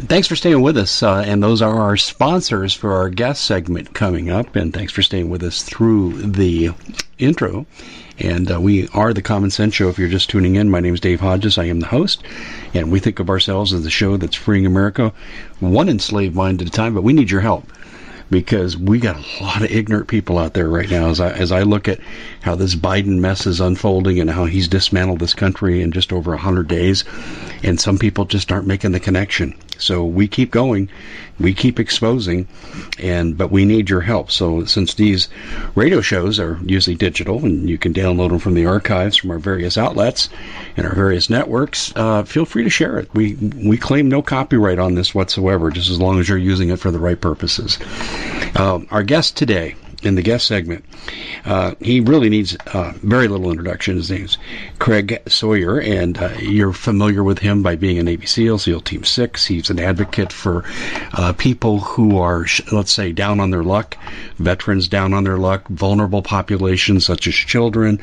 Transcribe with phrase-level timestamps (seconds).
[0.00, 1.02] Thanks for staying with us.
[1.02, 4.54] Uh, and those are our sponsors for our guest segment coming up.
[4.54, 6.70] And thanks for staying with us through the
[7.18, 7.66] intro.
[8.20, 9.88] And uh, we are the Common Sense Show.
[9.88, 11.58] If you're just tuning in, my name is Dave Hodges.
[11.58, 12.22] I am the host.
[12.74, 15.12] And we think of ourselves as the show that's freeing America
[15.58, 16.94] one enslaved mind at a time.
[16.94, 17.64] But we need your help
[18.30, 21.08] because we got a lot of ignorant people out there right now.
[21.08, 21.98] As I, as I look at
[22.40, 26.30] how this Biden mess is unfolding and how he's dismantled this country in just over
[26.30, 27.02] 100 days,
[27.64, 29.54] and some people just aren't making the connection.
[29.78, 30.88] So we keep going,
[31.40, 32.46] we keep exposing,
[32.98, 34.30] and but we need your help.
[34.30, 35.28] So since these
[35.74, 39.38] radio shows are usually digital and you can download them from the archives from our
[39.38, 40.28] various outlets
[40.76, 43.08] and our various networks, uh, feel free to share it.
[43.14, 46.78] We we claim no copyright on this whatsoever, just as long as you're using it
[46.78, 47.78] for the right purposes.
[48.56, 50.84] Uh, our guest today in the guest segment.
[51.44, 53.96] Uh, he really needs uh, very little introduction.
[53.96, 54.38] His name's
[54.78, 59.04] Craig Sawyer, and uh, you're familiar with him by being a Navy SEAL, SEAL Team
[59.04, 59.46] 6.
[59.46, 60.64] He's an advocate for
[61.14, 63.96] uh, people who are, let's say, down on their luck,
[64.36, 68.00] veterans down on their luck, vulnerable populations such as children.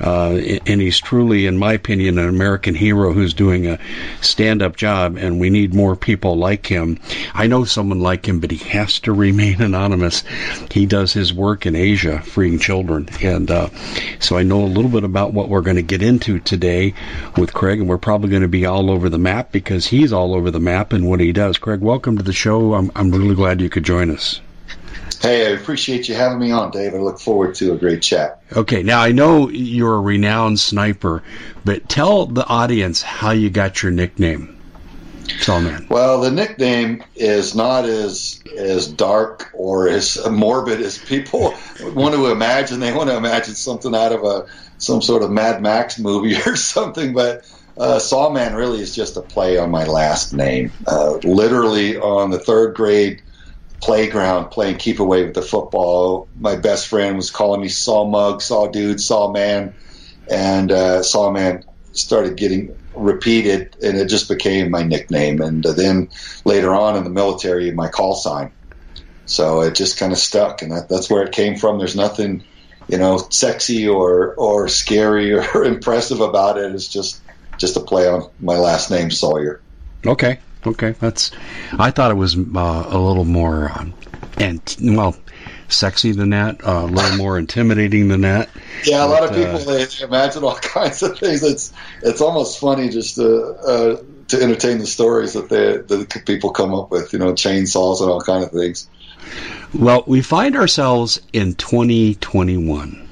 [0.00, 0.32] Uh,
[0.66, 3.78] and he's truly, in my opinion, an American hero who's doing a
[4.20, 6.98] stand up job, and we need more people like him.
[7.32, 10.24] I know someone like him, but he has to remain anonymous.
[10.70, 13.08] He does his work in Asia freeing children.
[13.22, 13.70] And uh,
[14.18, 16.94] so I know a little bit about what we're going to get into today
[17.36, 20.34] with Craig, and we're probably going to be all over the map because he's all
[20.34, 21.56] over the map in what he does.
[21.56, 22.74] Craig, welcome to the show.
[22.74, 24.40] I'm, I'm really glad you could join us.
[25.20, 26.94] Hey, I appreciate you having me on, Dave.
[26.94, 28.40] I look forward to a great chat.
[28.54, 31.24] Okay, now I know you're a renowned sniper,
[31.64, 34.57] but tell the audience how you got your nickname.
[35.40, 35.86] Sawman.
[35.88, 42.30] Well, the nickname is not as as dark or as morbid as people want to
[42.30, 42.80] imagine.
[42.80, 44.46] They want to imagine something out of a
[44.78, 47.44] some sort of Mad Max movie or something, but
[47.76, 50.72] uh, Sawman really is just a play on my last name.
[50.86, 53.22] Uh, literally on the third grade
[53.80, 58.42] playground playing keep away with the football, my best friend was calling me Saw Mug,
[58.42, 59.74] Saw Dude, Saw Man,
[60.28, 61.64] and uh, Sawman
[61.98, 65.40] started getting repeated, and it just became my nickname.
[65.40, 66.08] And uh, then
[66.44, 68.52] later on in the military, my call sign.
[69.26, 71.78] So it just kind of stuck, and that, that's where it came from.
[71.78, 72.44] There's nothing,
[72.88, 76.74] you know, sexy or or scary or impressive about it.
[76.74, 77.20] It's just
[77.58, 79.60] just a play on my last name, Sawyer.
[80.06, 81.30] Okay, okay, that's.
[81.78, 83.86] I thought it was uh, a little more, uh,
[84.38, 85.14] and well,
[85.68, 88.48] sexy than that, uh, a little more intimidating than that.
[88.84, 91.42] Yeah, a lot of people uh, they imagine all kinds of things.
[91.42, 91.72] It's
[92.02, 96.74] it's almost funny just to uh, to entertain the stories that they that people come
[96.74, 97.12] up with.
[97.12, 98.88] You know, chainsaws and all kind of things.
[99.74, 103.08] Well, we find ourselves in 2021,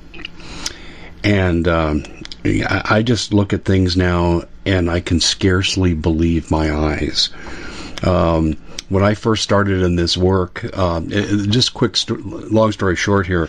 [1.23, 2.05] and um,
[2.45, 7.31] I just look at things now and I can scarcely believe my eyes.
[8.03, 8.57] Um,
[8.89, 13.49] when I first started in this work, um, just quick, st- long story short here,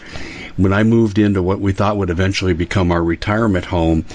[0.58, 4.06] when I moved into what we thought would eventually become our retirement home,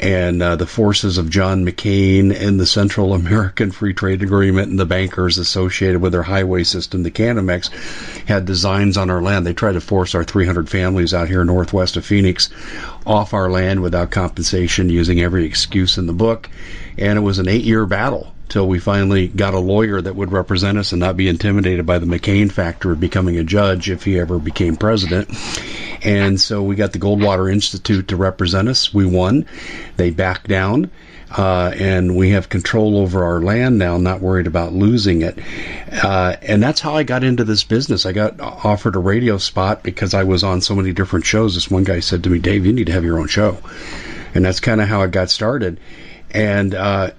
[0.00, 4.78] and uh, the forces of John McCain and the Central American Free Trade Agreement and
[4.78, 7.70] the bankers associated with their highway system, the Canamex,
[8.26, 9.46] had designs on our land.
[9.46, 12.50] They tried to force our 300 families out here northwest of Phoenix
[13.06, 16.50] off our land without compensation, using every excuse in the book.
[16.98, 20.32] And it was an eight year battle till we finally got a lawyer that would
[20.32, 24.04] represent us and not be intimidated by the McCain factor of becoming a judge if
[24.04, 25.28] he ever became president.
[26.02, 28.92] And so we got the Goldwater Institute to represent us.
[28.92, 29.46] We won.
[29.96, 30.90] They backed down.
[31.36, 35.36] Uh, and we have control over our land now, not worried about losing it.
[35.90, 38.06] Uh, and that's how I got into this business.
[38.06, 41.54] I got offered a radio spot because I was on so many different shows.
[41.54, 43.58] This one guy said to me, Dave, you need to have your own show.
[44.34, 45.80] And that's kind of how I got started.
[46.30, 47.10] And uh,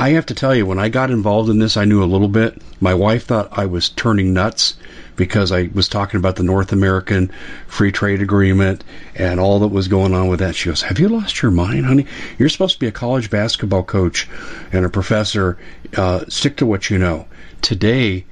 [0.00, 2.28] I have to tell you, when I got involved in this, I knew a little
[2.28, 2.62] bit.
[2.80, 4.76] My wife thought I was turning nuts
[5.16, 7.32] because I was talking about the North American
[7.66, 8.84] Free Trade Agreement
[9.16, 10.54] and all that was going on with that.
[10.54, 12.06] She goes, Have you lost your mind, honey?
[12.38, 14.28] You're supposed to be a college basketball coach
[14.70, 15.58] and a professor.
[15.96, 17.26] Uh, stick to what you know.
[17.60, 18.24] Today,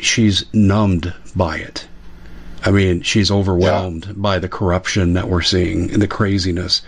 [0.00, 1.86] she's numbed by it.
[2.64, 4.12] I mean, she's overwhelmed yeah.
[4.16, 6.82] by the corruption that we're seeing and the craziness.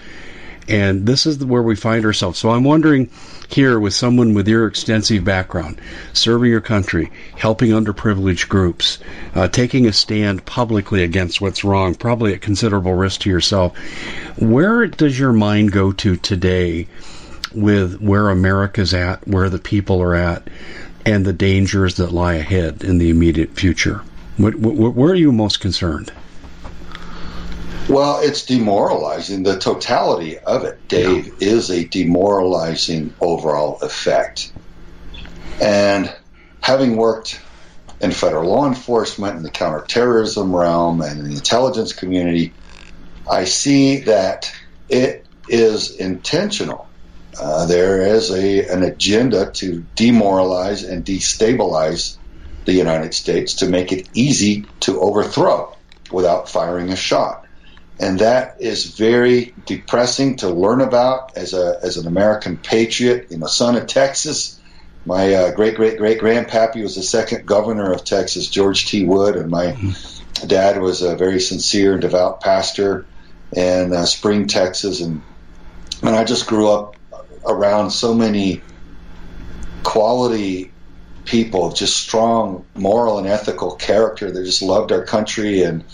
[0.69, 2.39] And this is where we find ourselves.
[2.39, 3.09] So I'm wondering
[3.49, 5.81] here with someone with your extensive background,
[6.13, 8.99] serving your country, helping underprivileged groups,
[9.35, 13.77] uh, taking a stand publicly against what's wrong, probably at considerable risk to yourself.
[14.39, 16.87] Where does your mind go to today
[17.55, 20.49] with where America's at, where the people are at,
[21.07, 24.03] and the dangers that lie ahead in the immediate future?
[24.37, 26.13] What, what, where are you most concerned?
[27.89, 29.45] Well, it's demoralizing.
[29.45, 31.33] The totality of it, Dave, yeah.
[31.41, 34.53] is a demoralizing overall effect.
[35.63, 36.15] And
[36.61, 37.41] having worked
[38.03, 42.53] in federal law enforcement, in the counterterrorism realm, and in the intelligence community,
[43.29, 44.53] I see that
[44.91, 46.87] it is intentional.
[47.41, 52.19] Uh, there is a, an agenda to demoralize and destabilize
[52.67, 55.75] the United States to make it easy to overthrow
[56.13, 57.48] without firing a shot
[58.01, 63.39] and that is very depressing to learn about as a as an American patriot, you
[63.39, 64.61] know, son of Texas.
[65.05, 69.05] My uh, great great great grandpappy was the second governor of Texas, George T.
[69.05, 70.47] Wood, and my mm-hmm.
[70.47, 73.07] dad was a very sincere and devout pastor
[73.53, 75.23] in uh, Spring, Texas, and
[76.03, 76.97] and I just grew up
[77.45, 78.63] around so many
[79.83, 80.71] quality
[81.25, 85.85] people, just strong moral and ethical character that just loved our country and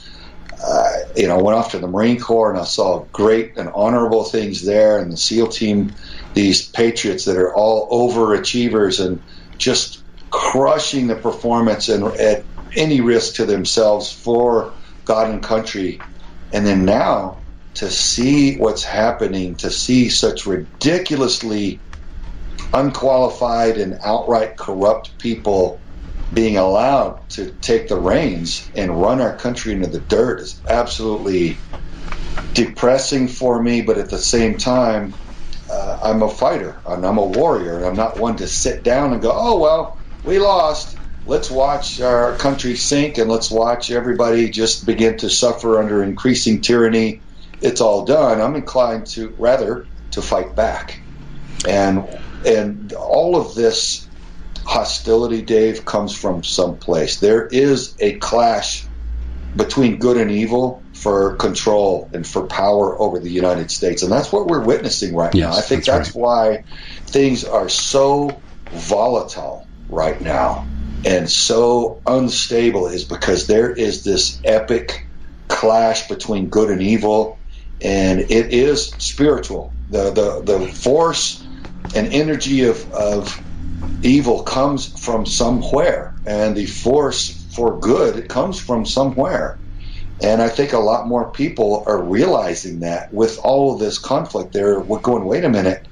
[0.66, 4.24] uh, you know, went off to the Marine Corps and I saw great and honorable
[4.24, 4.98] things there.
[5.00, 5.96] And the SEAL team,
[6.34, 9.24] these patriots that are all overachievers and
[9.58, 12.46] just crushing the performance and at
[12.76, 14.76] any risk to themselves for
[15.06, 16.06] God and country.
[16.52, 17.44] And then now
[17.76, 21.84] to see what's happening, to see such ridiculously
[22.74, 25.83] unqualified and outright corrupt people
[26.32, 31.64] being allowed to take the reins and run our country into the dirt is absolutely
[32.54, 35.18] depressing for me, but at the same time,
[35.70, 39.12] uh, I'm a fighter and I'm a warrior, and I'm not one to sit down
[39.12, 40.98] and go, oh, well, we lost.
[41.26, 46.60] Let's watch our country sink and let's watch everybody just begin to suffer under increasing
[46.62, 47.24] tyranny.
[47.60, 48.40] It's all done.
[48.42, 51.00] I'm inclined to rather to fight back.
[51.66, 52.08] And
[52.44, 54.10] and all of this
[54.64, 57.20] hostility, Dave, comes from someplace.
[57.20, 58.86] There is a clash
[59.56, 64.02] between good and evil for control and for power over the United States.
[64.02, 65.58] And that's what we're witnessing right yes, now.
[65.58, 66.22] I think that's, that's right.
[66.22, 66.64] why
[67.06, 68.42] things are so
[68.72, 70.66] volatile right now
[71.04, 75.08] and so unstable is because there is this epic
[75.48, 77.38] clash between good and evil
[77.82, 79.76] and it is spiritual.
[79.90, 81.46] The the, the force
[81.94, 83.38] and energy of, of
[84.04, 89.60] evil comes from somewhere, and the force for good it comes from somewhere.
[90.22, 94.52] And I think a lot more people are realizing that with all of this conflict,
[94.52, 95.88] they're going, wait a minute,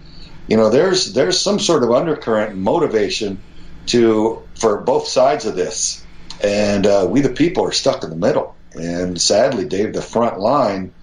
[0.46, 3.44] you know, there's there's some sort of undercurrent motivation
[3.86, 6.06] to for both sides of this,
[6.42, 8.58] and uh, we the people are stuck in the middle.
[8.74, 10.94] And sadly, Dave, the front line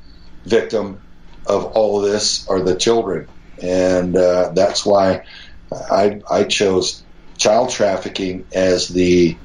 [0.45, 1.03] victim
[1.47, 3.29] of all of this are the children,
[3.61, 5.23] and uh, that's why
[5.71, 7.03] I, I chose
[7.37, 9.37] child trafficking as the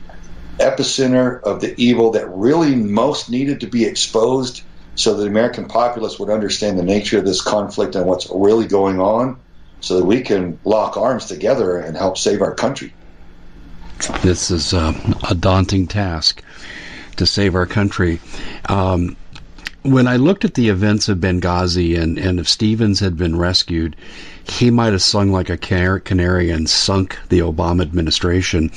[0.59, 4.63] epicenter of the evil that really most needed to be exposed
[4.95, 9.01] so the American populace would understand the nature of this conflict and what's really going
[9.01, 9.39] on
[9.81, 12.95] so that we can lock arms together and help save our country.
[14.23, 14.93] This is uh,
[15.29, 16.43] a daunting task
[17.17, 18.21] to save our country.
[18.69, 19.17] Um,
[19.85, 23.97] when I looked at the events of Benghazi and, and if Stevens had been rescued,
[24.49, 28.71] he might have sung like a canary and sunk the Obama administration.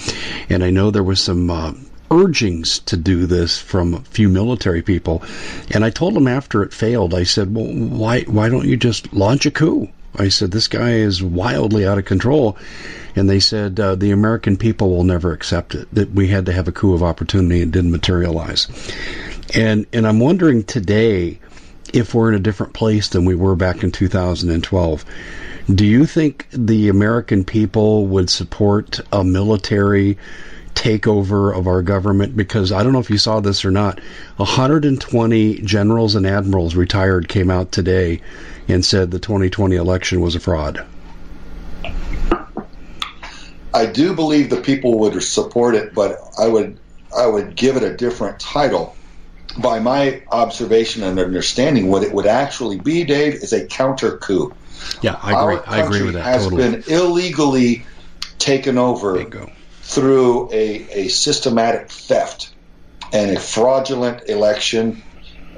[0.50, 1.74] And I know there was some uh,
[2.12, 5.24] urgings to do this from a few military people.
[5.72, 9.14] And I told him after it failed, I said, well, why, why don't you just
[9.14, 9.88] launch a coup?
[10.16, 12.58] I said, this guy is wildly out of control.
[13.16, 16.54] And they said, uh, the American people will never accept it, that we had to
[16.54, 18.68] have a coup of opportunity and didn't materialize.
[19.56, 21.40] And, and I'm wondering today
[21.94, 25.06] if we're in a different place than we were back in 2012.
[25.74, 30.18] Do you think the American people would support a military
[30.78, 34.00] takeover of our government because I don't know if you saw this or not.
[34.38, 38.22] 120 generals and admirals retired came out today
[38.68, 40.86] and said the 2020 election was a fraud.
[43.74, 46.80] I do believe the people would support it, but I would
[47.16, 48.96] I would give it a different title.
[49.56, 54.54] By my observation and understanding, what it would actually be, Dave, is a counter coup.
[55.02, 55.64] Yeah, I agree.
[55.66, 56.24] I agree with that.
[56.24, 56.64] Has totally.
[56.64, 57.86] been illegally
[58.38, 59.50] taken over Bingo
[59.82, 62.54] through a, a systematic theft
[63.14, 65.02] and a fraudulent election.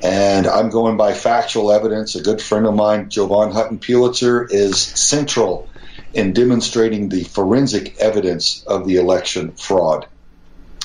[0.01, 2.15] And I'm going by factual evidence.
[2.15, 5.67] A good friend of mine, Jovan Hutton Pulitzer, is central
[6.13, 10.07] in demonstrating the forensic evidence of the election fraud.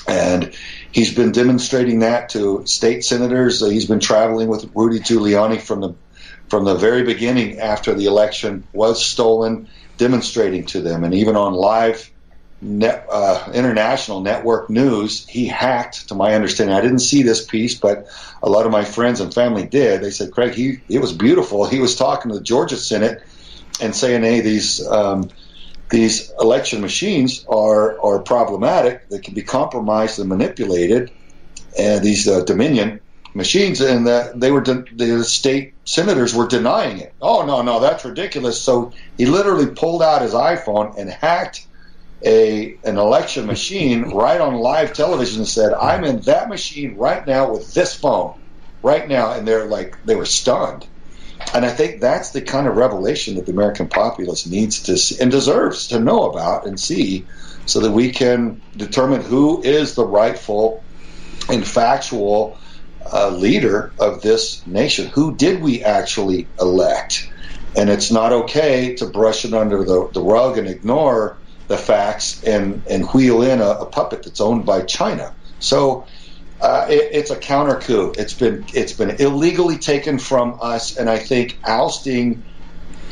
[0.08, 0.52] And
[0.94, 3.60] he's been demonstrating that to state senators.
[3.60, 5.94] He's been traveling with Rudy Giuliani from the
[6.48, 11.52] from the very beginning after the election was stolen, demonstrating to them, and even on
[11.54, 12.10] live
[12.60, 16.76] net, uh, international network news, he hacked, to my understanding.
[16.76, 18.06] I didn't see this piece, but
[18.42, 20.02] a lot of my friends and family did.
[20.02, 21.66] They said, Craig, he it was beautiful.
[21.66, 23.22] He was talking to the Georgia Senate
[23.80, 25.30] and saying, hey, these um,
[25.94, 29.08] these election machines are are problematic.
[29.08, 31.12] They can be compromised and manipulated,
[31.78, 33.00] and these uh, Dominion
[33.32, 37.14] machines, and the, they were de- the state senators were denying it.
[37.20, 38.60] Oh no, no, that's ridiculous.
[38.60, 41.64] So he literally pulled out his iPhone and hacked
[42.26, 47.24] a an election machine right on live television and said, "I'm in that machine right
[47.24, 48.34] now with this phone,
[48.82, 50.88] right now," and they're like they were stunned.
[51.52, 55.16] And I think that's the kind of revelation that the American populace needs to see
[55.20, 57.26] and deserves to know about and see,
[57.66, 60.82] so that we can determine who is the rightful
[61.48, 62.58] and factual
[63.12, 65.10] uh, leader of this nation.
[65.14, 67.30] Who did we actually elect?
[67.76, 72.42] And it's not okay to brush it under the, the rug and ignore the facts
[72.44, 75.34] and and wheel in a, a puppet that's owned by China.
[75.58, 76.06] So
[76.64, 78.14] uh, it, it's a counter coup.
[78.16, 82.42] It's been it's been illegally taken from us, and I think ousting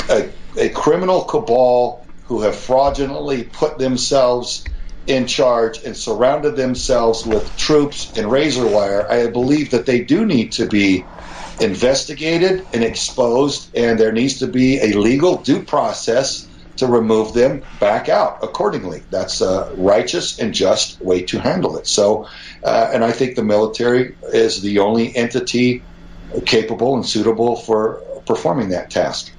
[0.09, 4.65] a, a criminal cabal who have fraudulently put themselves
[5.07, 9.11] in charge and surrounded themselves with troops and razor wire.
[9.13, 11.05] I believe that they do need to be
[11.61, 17.63] investigated and exposed, and there needs to be a legal due process to remove them
[17.79, 19.05] back out accordingly.
[19.11, 21.87] That's a righteous and just way to handle it.
[21.87, 22.29] So,
[22.65, 25.83] uh, and I think the military is the only entity
[26.47, 29.33] capable and suitable for performing that task.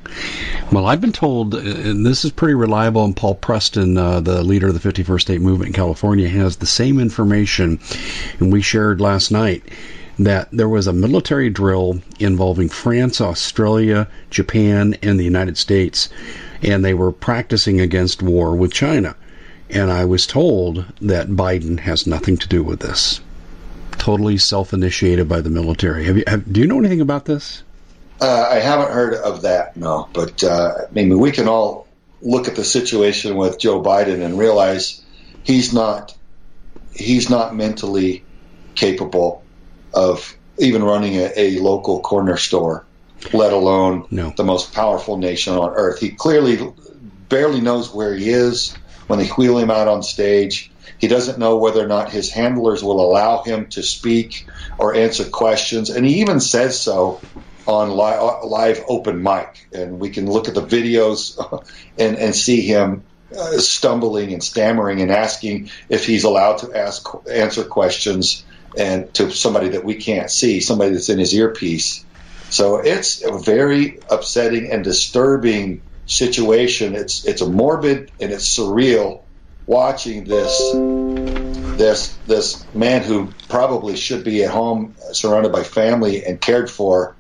[0.71, 4.43] Well, I've been told, uh, and this is pretty reliable, and Paul Preston, uh, the
[4.43, 7.79] leader of the 51st State Movement in California, has the same information,
[8.39, 9.63] and we shared last night
[10.19, 16.09] that there was a military drill involving France, Australia, Japan, and the United States
[16.63, 19.15] and they were practicing against war with China.
[19.73, 23.19] And I was told that Biden has nothing to do with this.
[23.93, 26.05] Totally self-initiated by the military.
[26.05, 26.23] Have you?
[26.27, 27.63] Have, do you know anything about this?
[28.21, 29.75] Uh, I haven't heard of that.
[29.75, 31.87] No, but uh, I mean, we can all
[32.21, 35.03] look at the situation with Joe Biden and realize
[35.43, 36.15] he's not
[36.93, 38.23] he's not mentally
[38.75, 39.43] capable
[39.93, 42.85] of even running a, a local corner store
[43.31, 44.33] let alone no.
[44.35, 45.99] the most powerful nation on earth.
[45.99, 46.59] He clearly
[47.29, 48.75] barely knows where he is
[49.07, 50.71] when they wheel him out on stage.
[50.97, 54.45] He doesn't know whether or not his handlers will allow him to speak
[54.77, 57.23] or answer questions, and he even says so
[57.65, 59.67] on live, live open mic.
[59.73, 61.37] And we can look at the videos
[61.97, 63.03] and, and see him
[63.37, 68.45] uh, stumbling and stammering and asking if he's allowed to ask answer questions
[68.77, 72.05] and to somebody that we can't see, somebody that's in his earpiece.
[72.49, 75.83] So it's a very upsetting and disturbing
[76.15, 76.95] situation.
[76.95, 79.23] It's it's a morbid and it's surreal
[79.65, 80.71] watching this
[81.77, 87.15] this this man who probably should be at home, surrounded by family and cared for,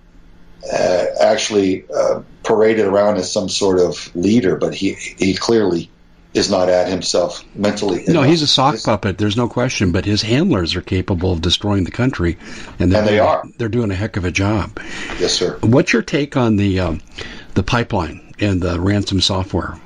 [0.71, 5.89] uh, actually uh, paraded around as some sort of leader, but he he clearly
[6.33, 8.03] is not at himself mentally.
[8.07, 9.19] No, he's a sock puppet.
[9.19, 9.91] There's no question.
[9.91, 12.37] But his handlers are capable of destroying the country,
[12.79, 13.43] and, and they are.
[13.57, 14.79] They're doing a heck of a job.
[15.19, 15.59] Yes, sir.
[15.61, 17.01] What's your take on the um,
[17.53, 19.79] the pipeline and the ransom software?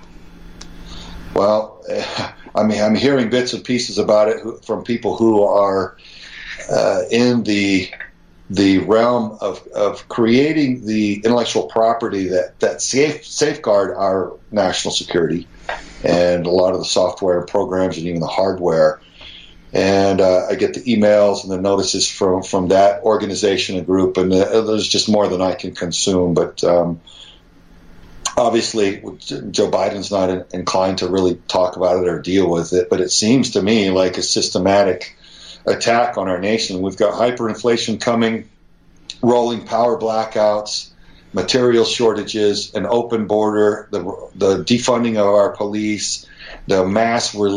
[1.34, 1.84] Well,
[2.56, 5.98] I mean, I'm hearing bits and pieces about it from people who are
[6.70, 7.90] uh, in the
[8.50, 15.48] the realm of, of creating the intellectual property that, that safe, safeguard our national security
[16.04, 19.02] and a lot of the software programs and even the hardware.
[19.74, 24.16] And uh, I get the emails and the notices from, from that organization and group,
[24.16, 26.34] and uh, there's just more than I can consume.
[26.34, 27.02] But um,
[28.38, 32.90] obviously, Joe Biden's not inclined to really talk about it or deal with it.
[32.90, 35.18] But it seems to me like a systematic
[35.66, 36.82] attack on our nation.
[36.82, 38.50] We've got hyperinflation coming,
[39.22, 40.92] rolling power blackouts,
[41.34, 46.26] material shortages, an open border, the, the defunding of our police,
[46.68, 47.57] the mass release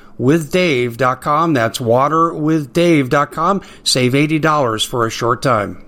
[0.19, 1.53] waterwithdave.com.
[1.53, 3.61] That's waterwithdave.com.
[3.83, 5.85] Save $80 for a short time.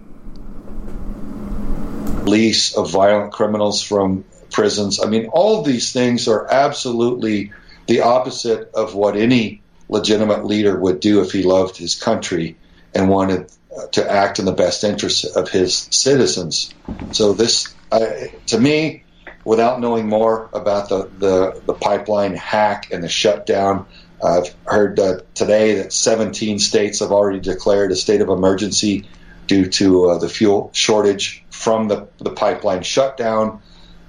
[2.23, 5.03] Release of violent criminals from prisons.
[5.03, 7.51] I mean, all these things are absolutely
[7.87, 12.55] the opposite of what any legitimate leader would do if he loved his country
[12.93, 13.51] and wanted
[13.91, 16.73] to act in the best interest of his citizens.
[17.11, 19.03] So this, to me,
[19.43, 23.85] without knowing more about the, the, the pipeline hack and the shutdown,
[24.23, 24.95] I've heard
[25.35, 29.07] today that 17 states have already declared a state of emergency
[29.47, 33.61] due to uh, the fuel shortage from the, the pipeline shutdown.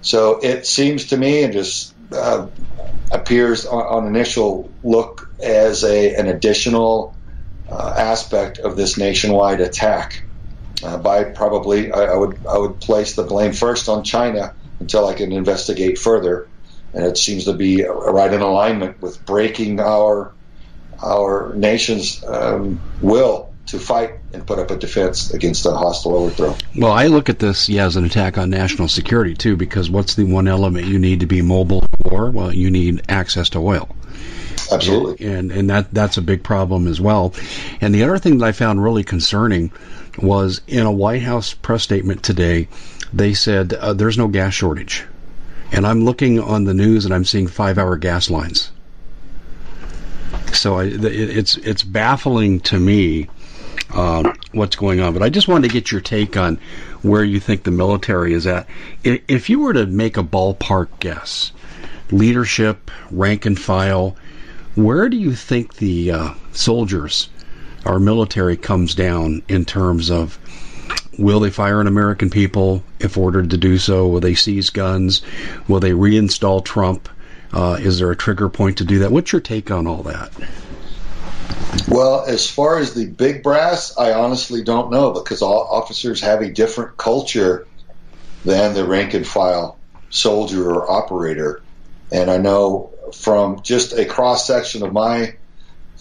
[0.02, 2.48] So it seems to me, and just uh,
[3.10, 7.16] appears on, on, initial look as a, an additional
[7.68, 10.22] uh, aspect of this nationwide attack.
[10.82, 15.06] Uh, by probably, I, I, would I would place the blame first on China until
[15.06, 16.48] I can investigate further
[16.94, 20.32] and it seems to be right in alignment with breaking our
[21.02, 26.56] our nation's um, will to fight and put up a defense against a hostile overthrow.
[26.76, 30.14] Well, I look at this yeah, as an attack on national security too, because what's
[30.14, 32.30] the one element you need to be mobile in war?
[32.30, 33.88] Well, you need access to oil.
[34.72, 35.26] Absolutely.
[35.26, 37.34] And, and, and that that's a big problem as well.
[37.80, 39.72] And the other thing that I found really concerning
[40.18, 42.68] was in a White House press statement today,
[43.12, 45.04] they said uh, there's no gas shortage.
[45.74, 48.70] And I'm looking on the news and I'm seeing five hour gas lines.
[50.52, 53.28] So I, it's it's baffling to me
[53.92, 55.12] uh, what's going on.
[55.12, 56.58] But I just wanted to get your take on
[57.02, 58.68] where you think the military is at.
[59.02, 61.52] If you were to make a ballpark guess,
[62.10, 64.16] leadership, rank and file,
[64.74, 67.28] where do you think the uh, soldiers,
[67.84, 70.38] our military, comes down in terms of
[71.18, 74.08] will they fire on American people if ordered to do so?
[74.08, 75.22] Will they seize guns?
[75.68, 77.08] Will they reinstall Trump?
[77.52, 79.12] Uh, is there a trigger point to do that?
[79.12, 80.32] What's your take on all that?
[81.88, 86.40] Well, as far as the big brass, I honestly don't know because all officers have
[86.40, 87.66] a different culture
[88.44, 89.78] than the rank and file
[90.10, 91.62] soldier or operator.
[92.10, 95.36] And I know from just a cross section of my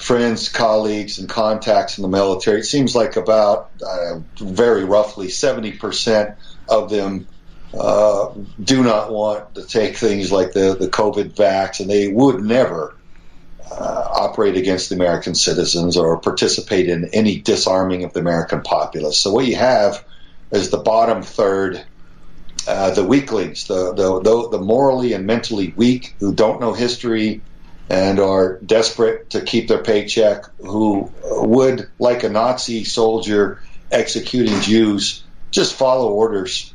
[0.03, 6.35] friends, colleagues, and contacts in the military, it seems like about uh, very roughly 70%
[6.67, 7.25] of them
[7.73, 12.41] uh, do not want to take things like the, the COVID vax, and they would
[12.41, 12.93] never
[13.71, 19.21] uh, operate against the American citizens or participate in any disarming of the American populace.
[19.21, 20.03] So what you have
[20.51, 21.81] is the bottom third,
[22.67, 27.41] uh, the weaklings, the, the, the the morally and mentally weak who don't know history
[27.89, 35.23] and are desperate to keep their paycheck, who would, like a Nazi soldier executing Jews,
[35.51, 36.73] just follow orders.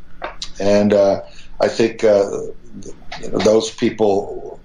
[0.61, 1.23] And uh,
[1.61, 2.31] I think uh,
[3.33, 4.61] those people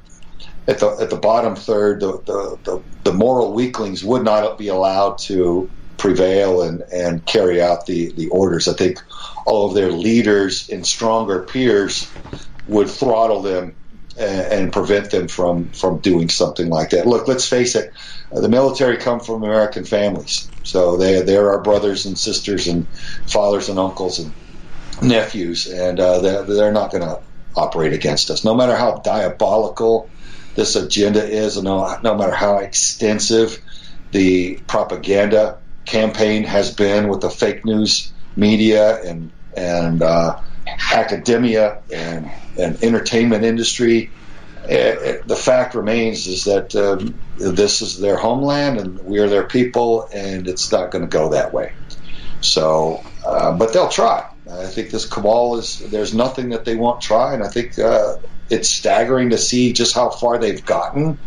[0.68, 4.70] at the at the bottom third, the, the, the, the, moral weaklings would not be
[4.70, 8.68] allowed to prevail and, and carry out the, the orders.
[8.68, 9.02] I think
[9.46, 12.10] all of their leaders and stronger peers
[12.68, 13.76] would throttle them
[14.18, 17.08] and, prevent them from, from doing something like that.
[17.08, 17.94] Look, let's face it,
[18.32, 20.52] the military come from American families.
[20.64, 22.88] So they, they're our brothers and sisters and
[23.28, 24.34] fathers and uncles and
[25.02, 27.22] nephews, and uh, they're, they're not going to
[27.56, 28.44] operate against us.
[28.46, 30.12] No matter how diabolical
[30.56, 33.60] this agenda is, and no, no matter how extensive
[34.12, 42.30] the propaganda campaign has been with the fake news media and and uh, academia and,
[42.58, 44.12] and entertainment industry,
[44.68, 49.20] it, eh, eh, the fact remains is that um, this is their homeland and we
[49.20, 51.74] are their people, and it's not going to go that way.
[52.42, 54.26] So, uh, but they'll try.
[54.52, 58.16] I think this cabal is there's nothing that they won't try, and I think uh,
[58.50, 61.18] it's staggering to see just how far they've gotten.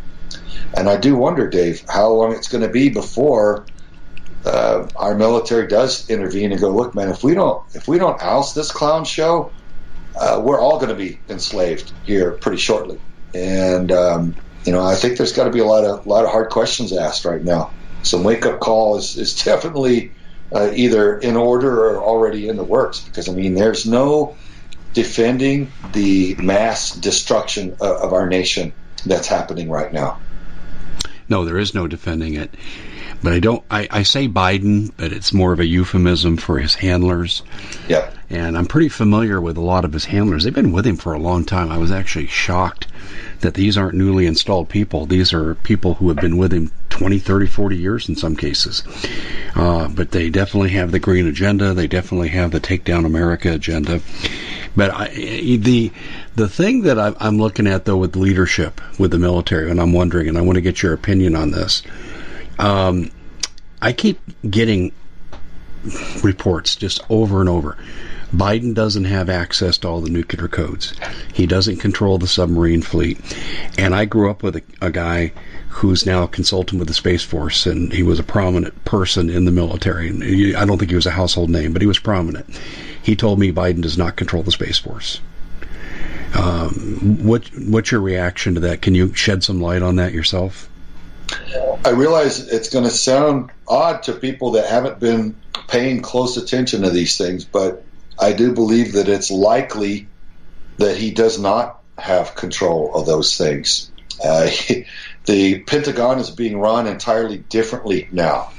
[0.76, 3.66] And I do wonder, Dave, how long it's going to be before
[4.46, 8.22] uh, our military does intervene and go, look, man, if we don't if we don't
[8.22, 9.52] oust this clown show,
[10.14, 13.00] uh, we're all going to be enslaved here pretty shortly.
[13.34, 16.30] And um, you know, I think there's got to be a lot of lot of
[16.30, 17.72] hard questions asked right now.
[18.02, 20.12] Some wake up call is is definitely
[20.54, 24.36] uh, either in order or already in the works because I mean, there's no
[24.92, 28.72] defending the mass destruction of, of our nation
[29.04, 30.20] that's happening right now.
[31.28, 32.54] No, there is no defending it.
[33.26, 33.64] But I don't.
[33.68, 37.42] I, I say Biden, but it's more of a euphemism for his handlers.
[37.88, 38.08] Yeah.
[38.30, 40.44] And I'm pretty familiar with a lot of his handlers.
[40.44, 41.72] They've been with him for a long time.
[41.72, 42.86] I was actually shocked
[43.40, 45.06] that these aren't newly installed people.
[45.06, 48.84] These are people who have been with him 20, 30, 40 years in some cases.
[49.56, 51.74] Uh, but they definitely have the green agenda.
[51.74, 54.02] They definitely have the take down America agenda.
[54.76, 55.90] But I, the
[56.36, 59.92] the thing that I, I'm looking at though with leadership with the military, and I'm
[59.92, 61.82] wondering, and I want to get your opinion on this.
[62.58, 63.10] Um,
[63.80, 64.92] I keep getting
[66.22, 67.76] reports just over and over.
[68.34, 70.94] Biden doesn't have access to all the nuclear codes.
[71.32, 73.18] He doesn't control the submarine fleet.
[73.78, 75.32] And I grew up with a, a guy
[75.68, 79.44] who's now a consultant with the Space Force, and he was a prominent person in
[79.44, 80.54] the military.
[80.56, 82.58] I don't think he was a household name, but he was prominent.
[83.02, 85.20] He told me Biden does not control the Space Force.
[86.34, 88.82] Um, what what's your reaction to that?
[88.82, 90.68] Can you shed some light on that yourself?
[91.84, 96.82] I realize it's going to sound odd to people that haven't been paying close attention
[96.82, 97.84] to these things, but
[98.18, 100.08] I do believe that it's likely
[100.78, 103.90] that he does not have control of those things.
[104.22, 104.50] Uh,
[105.26, 108.50] the Pentagon is being run entirely differently now,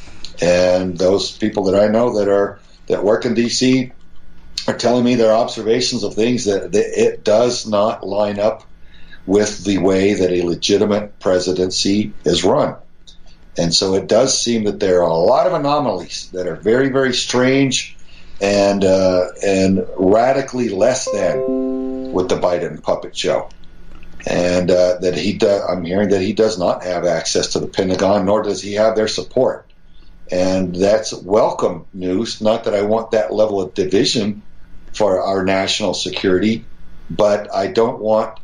[0.42, 3.92] and those people that I know that are that work in D.C
[4.68, 8.70] are telling me their observations of things that, that it does not line up
[9.28, 12.78] with the way that a legitimate presidency is run.
[13.58, 16.90] And so it does seem that there are a lot of anomalies that are very,
[16.90, 18.00] very strange
[18.42, 21.48] and uh, and radically less than
[22.14, 23.54] with the Biden puppet show.
[24.26, 27.68] and uh, that he do, I'm hearing that he does not have access to the
[27.68, 29.72] Pentagon, nor does he have their support.
[30.32, 32.42] And that's welcome news.
[32.42, 34.44] Not that I want that level of division
[34.94, 36.70] for our national security,
[37.10, 38.38] but I don't want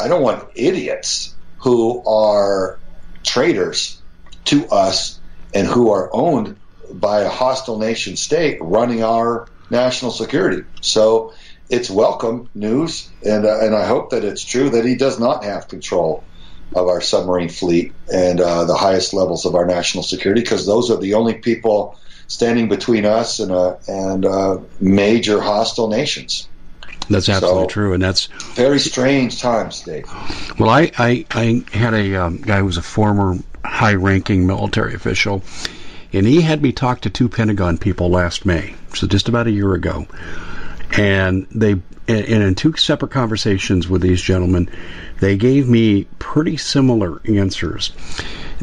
[0.00, 2.80] I don't want idiots who are
[3.24, 4.02] traitors
[4.46, 5.20] to us
[5.54, 6.60] and who are owned
[6.94, 10.62] by a hostile nation state running our national security.
[10.82, 11.32] So
[11.68, 15.44] it's welcome news, and uh, and I hope that it's true that he does not
[15.44, 16.28] have control
[16.74, 20.90] of our submarine fleet and uh, the highest levels of our national security, because those
[20.90, 21.96] are the only people
[22.28, 26.51] standing between us and uh, and uh, major hostile nations.
[27.08, 30.06] That's absolutely so, true, and that's very strange times, Dave.
[30.58, 35.42] Well, I I, I had a um, guy who was a former high-ranking military official,
[36.12, 39.50] and he had me talk to two Pentagon people last May, so just about a
[39.50, 40.06] year ago,
[40.92, 41.76] and they
[42.08, 44.68] and in two separate conversations with these gentlemen,
[45.20, 47.92] they gave me pretty similar answers.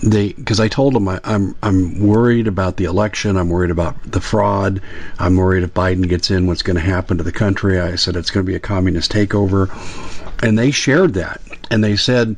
[0.03, 3.37] They because I told them I, I'm I'm worried about the election.
[3.37, 4.81] I'm worried about the fraud.
[5.17, 7.79] I'm worried if Biden gets in, what's going to happen to the country.
[7.79, 9.69] I said it's going to be a communist takeover,
[10.43, 11.41] and they shared that.
[11.71, 12.35] And they said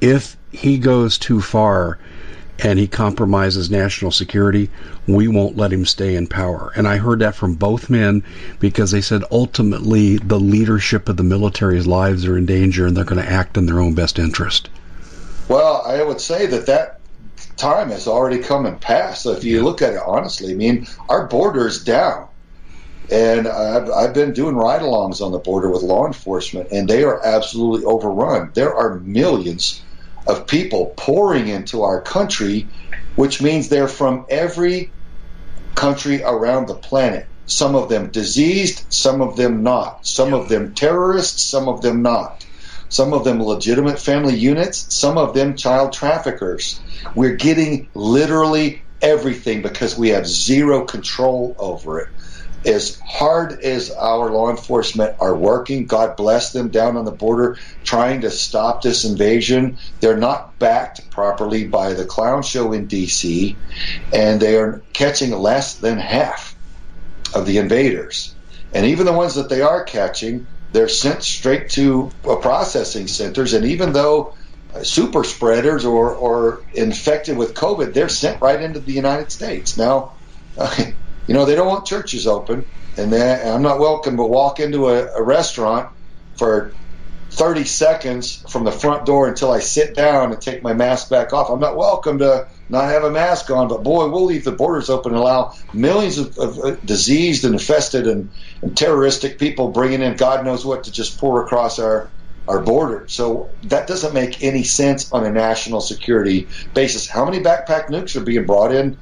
[0.00, 1.98] if he goes too far,
[2.60, 4.70] and he compromises national security,
[5.06, 6.72] we won't let him stay in power.
[6.76, 8.22] And I heard that from both men
[8.60, 13.04] because they said ultimately the leadership of the military's lives are in danger and they're
[13.04, 14.68] going to act in their own best interest.
[15.48, 17.00] Well, I would say that that
[17.56, 19.22] time has already come and passed.
[19.22, 22.28] So if you look at it honestly, I mean, our border is down.
[23.10, 27.04] And I've, I've been doing ride alongs on the border with law enforcement, and they
[27.04, 28.50] are absolutely overrun.
[28.54, 29.83] There are millions
[30.26, 32.68] of people pouring into our country,
[33.16, 34.90] which means they're from every
[35.74, 37.26] country around the planet.
[37.46, 40.06] Some of them diseased, some of them not.
[40.06, 42.44] Some of them terrorists, some of them not.
[42.88, 46.80] Some of them legitimate family units, some of them child traffickers.
[47.14, 52.08] We're getting literally everything because we have zero control over it
[52.64, 57.58] as hard as our law enforcement are working, God bless them down on the border
[57.84, 63.58] trying to stop this invasion, they're not backed properly by the clown show in D.C.,
[64.12, 66.56] and they are catching less than half
[67.34, 68.34] of the invaders.
[68.72, 73.52] And even the ones that they are catching, they're sent straight to uh, processing centers,
[73.52, 74.34] and even though
[74.74, 79.76] uh, super spreaders or, or infected with COVID, they're sent right into the United States.
[79.76, 80.14] Now,
[80.58, 80.74] uh,
[81.26, 84.88] you know, they don't want churches open, and they, I'm not welcome to walk into
[84.88, 85.90] a, a restaurant
[86.36, 86.74] for
[87.32, 91.32] 30 seconds from the front door until I sit down and take my mask back
[91.32, 91.50] off.
[91.50, 94.88] I'm not welcome to not have a mask on, but boy, we'll leave the borders
[94.88, 98.32] open and allow millions of, of uh, diseased and infested and,
[98.62, 102.10] and, terroristic people bringing in God knows what to just pour across our
[102.46, 103.06] our border.
[103.08, 107.08] So that doesn't make any sense on a national security basis.
[107.08, 108.98] How many backpack nukes are being brought in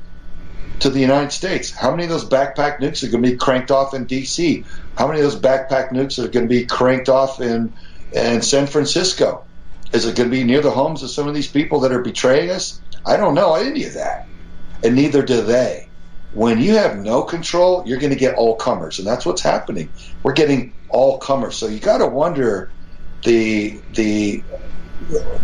[0.83, 1.71] to the United States.
[1.71, 4.65] How many of those backpack nukes are going to be cranked off in D.C.?
[4.99, 7.73] How many of those backpack nukes are going to be cranked off in,
[8.13, 9.45] in San Francisco?
[9.93, 12.03] Is it going to be near the homes of some of these people that are
[12.03, 12.81] betraying us?
[13.07, 14.27] I don't know any of that.
[14.83, 15.89] And neither do they.
[16.35, 18.99] When you have no control, you're going to get all comers.
[18.99, 19.89] And that's what's happening.
[20.25, 21.57] We're getting all comers.
[21.57, 22.73] So you got to wonder
[23.23, 24.43] the, the,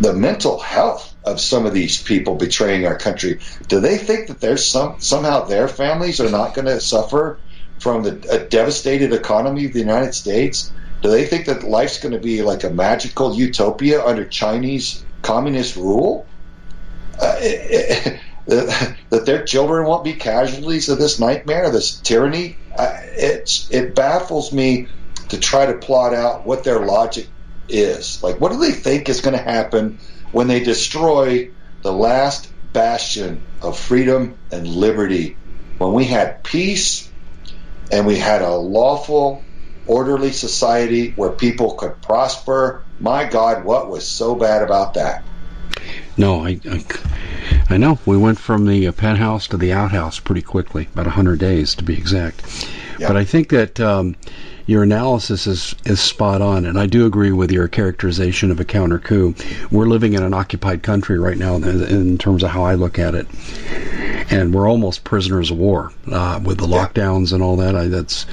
[0.00, 3.40] the mental health of some of these people betraying our country.
[3.68, 7.38] Do they think that there's some somehow their families are not going to suffer
[7.78, 10.72] from the devastated economy of the United States?
[11.02, 15.76] Do they think that life's going to be like a magical utopia under Chinese communist
[15.76, 16.26] rule?
[17.20, 18.20] Uh, it, it,
[19.10, 22.56] that their children won't be casualties of this nightmare, this tyranny.
[22.76, 24.88] Uh, it's it baffles me
[25.28, 27.28] to try to plot out what their logic
[27.68, 28.22] is.
[28.22, 29.98] Like, what do they think is going to happen
[30.32, 31.50] when they destroy
[31.82, 35.36] the last bastion of freedom and liberty,
[35.78, 37.10] when we had peace
[37.90, 39.42] and we had a lawful,
[39.86, 42.84] orderly society where people could prosper.
[43.00, 45.24] My God, what was so bad about that?
[46.16, 46.84] No, I, I,
[47.70, 47.98] I know.
[48.04, 51.94] We went from the penthouse to the outhouse pretty quickly, about 100 days to be
[51.94, 52.42] exact.
[52.98, 54.16] But I think that um,
[54.68, 58.66] your analysis is, is spot on, and I do agree with your characterization of a
[58.66, 59.34] counter coup.
[59.70, 62.98] We're living in an occupied country right now, in, in terms of how I look
[62.98, 63.26] at it,
[64.30, 67.74] and we're almost prisoners of war uh, with the lockdowns and all that.
[67.74, 68.26] I, that's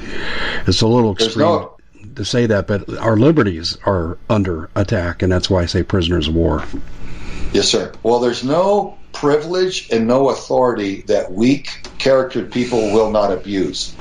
[0.68, 1.46] it's a little extreme.
[1.46, 1.78] No,
[2.16, 6.28] to say that, but our liberties are under attack, and that's why I say prisoners
[6.28, 6.66] of war.
[7.54, 7.94] Yes, sir.
[8.04, 13.95] Well, there's no privilege and no authority that weak charactered people will not abuse.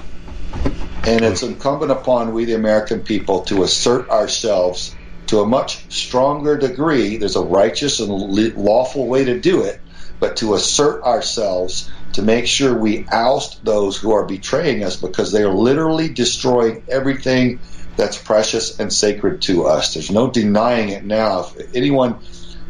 [1.07, 6.57] And it's incumbent upon we, the American people, to assert ourselves to a much stronger
[6.57, 7.19] degree.
[7.19, 9.81] There's a righteous and lawful way to do it,
[10.19, 15.33] but to assert ourselves to make sure we oust those who are betraying us because
[15.33, 17.61] they are literally destroying everything
[17.97, 19.95] that's precious and sacred to us.
[19.95, 21.51] There's no denying it now.
[21.57, 22.21] If anyone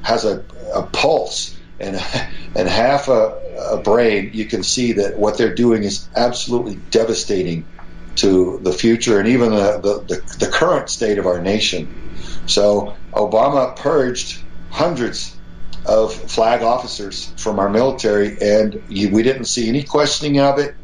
[0.02, 0.44] has a,
[0.74, 1.96] a pulse and
[2.54, 3.38] and half a,
[3.70, 7.68] a brain, you can see that what they're doing is absolutely devastating
[8.16, 11.88] to the future and even the, the, the, the current state of our nation.
[12.46, 15.36] So Obama purged hundreds
[15.86, 20.74] of flag officers from our military, and we didn't see any questioning of it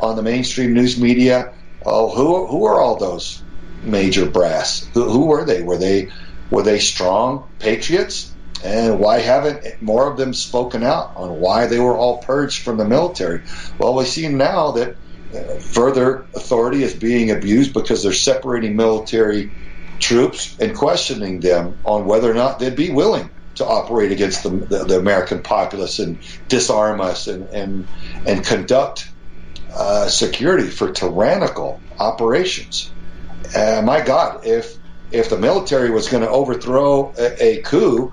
[0.00, 1.52] on the mainstream news media.
[1.84, 3.42] Oh, who who are all those
[3.82, 4.88] major brass?
[4.94, 5.62] Who, who were they?
[5.62, 6.10] Were they
[6.50, 8.34] were they strong patriots?
[8.64, 12.76] And why haven't more of them spoken out on why they were all purged from
[12.76, 13.42] the military?
[13.78, 14.96] Well, we see now that
[15.60, 19.50] further authority is being abused because they're separating military
[19.98, 24.50] troops and questioning them on whether or not they'd be willing to operate against the,
[24.50, 27.88] the, the American populace and disarm us and and
[28.26, 29.10] and conduct
[29.74, 32.90] uh, security for tyrannical operations.
[33.54, 34.76] Uh, my God, if
[35.10, 38.12] if the military was going to overthrow a, a, coup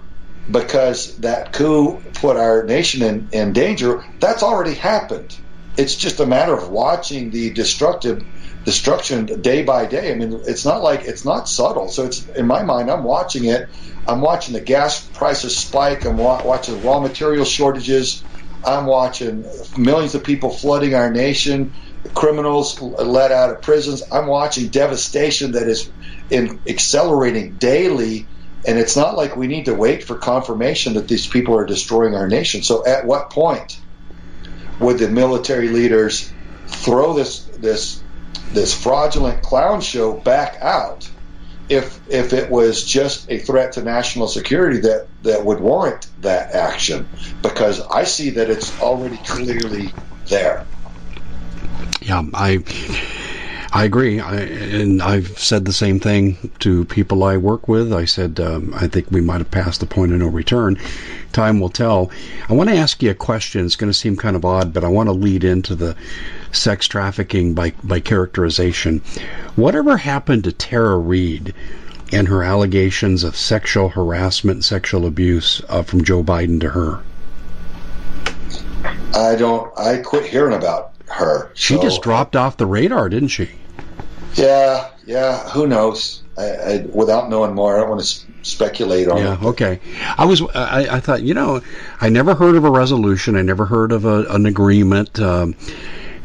[0.49, 5.37] because that coup put our nation in, in danger, that's already happened.
[5.77, 8.21] It's just a matter of watching the destructive
[8.65, 10.11] destruction day by day.
[10.11, 11.89] I mean, it's not like it's not subtle.
[11.89, 13.69] So it's in my mind, I'm watching it.
[14.07, 16.05] I'm watching the gas prices spike.
[16.05, 18.23] I'm wa- watching raw material shortages.
[18.65, 19.45] I'm watching
[19.77, 21.73] millions of people flooding our nation,
[22.15, 24.03] criminals let out of prisons.
[24.11, 25.91] I'm watching devastation that is
[26.29, 28.29] in accelerating daily.
[28.65, 32.15] And it's not like we need to wait for confirmation that these people are destroying
[32.15, 32.63] our nation.
[32.63, 33.73] So, at what point
[34.79, 36.31] would the military leaders
[36.67, 38.01] throw this this
[38.53, 41.09] this fraudulent clown show back out
[41.69, 46.53] if if it was just a threat to national security that that would warrant that
[46.53, 47.07] action
[47.41, 49.91] because I see that it's already clearly
[50.29, 50.65] there.
[52.01, 52.63] Yeah, I
[53.75, 57.91] I agree, I, and I've said the same thing to people I work with.
[57.91, 60.79] I said um, I think we might have passed the point of no return.
[61.33, 62.09] Time will tell.
[62.47, 63.65] I want to ask you a question.
[63.65, 65.93] It's going to seem kind of odd, but I want to lead into the
[66.53, 69.01] sex trafficking by by characterization.
[69.57, 71.53] Whatever happened to Tara Reade?
[72.13, 77.01] and her allegations of sexual harassment, sexual abuse uh, from Joe Biden to her?
[79.13, 79.77] I don't.
[79.77, 81.51] I quit hearing about her.
[81.55, 81.81] She so.
[81.81, 83.49] just dropped off the radar, didn't she?
[84.35, 85.49] Yeah, yeah.
[85.49, 86.21] Who knows?
[86.37, 89.17] I, I, without knowing more, I don't want to speculate on.
[89.17, 89.43] Yeah, it.
[89.43, 89.79] okay.
[90.17, 90.41] I was.
[90.53, 91.23] I, I, thought.
[91.23, 91.61] You know,
[92.01, 93.35] I never heard of a resolution.
[93.35, 95.19] I never heard of a, an agreement.
[95.19, 95.55] Um,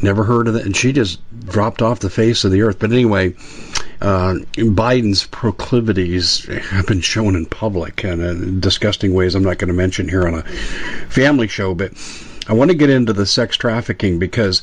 [0.02, 2.78] never heard of it, and she just dropped off the face of the earth.
[2.80, 3.34] But anyway,
[4.00, 9.34] uh, Biden's proclivities have been shown in public in uh, disgusting ways.
[9.34, 11.92] I'm not going to mention here on a family show, but
[12.48, 14.62] I want to get into the sex trafficking because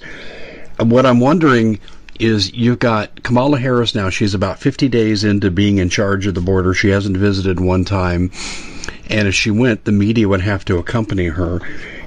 [0.79, 1.79] what I'm wondering
[2.19, 4.09] is you've got Kamala Harris now.
[4.09, 6.73] She's about 50 days into being in charge of the border.
[6.73, 8.31] She hasn't visited one time.
[9.09, 11.61] And if she went, the media would have to accompany her,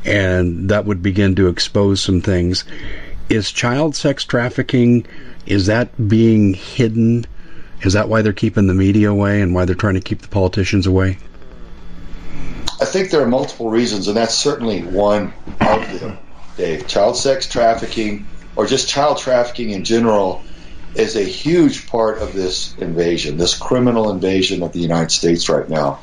[0.04, 2.64] and that would begin to expose some things.
[3.28, 5.06] Is child sex trafficking
[5.46, 7.26] is that being hidden?
[7.82, 10.28] Is that why they're keeping the media away and why they're trying to keep the
[10.28, 11.18] politicians away?
[12.80, 16.18] I think there are multiple reasons, and that's certainly one of them,
[16.56, 16.86] Dave.
[16.86, 18.26] Child sex trafficking,
[18.60, 20.44] or just child trafficking in general,
[20.94, 25.66] is a huge part of this invasion, this criminal invasion of the United States right
[25.66, 25.98] now.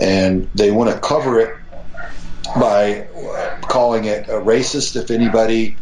[0.00, 1.56] And they want to cover it
[2.54, 3.08] by
[3.62, 5.76] calling it a racist if anybody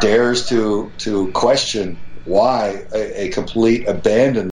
[0.00, 4.55] dares to to question why a, a complete abandonment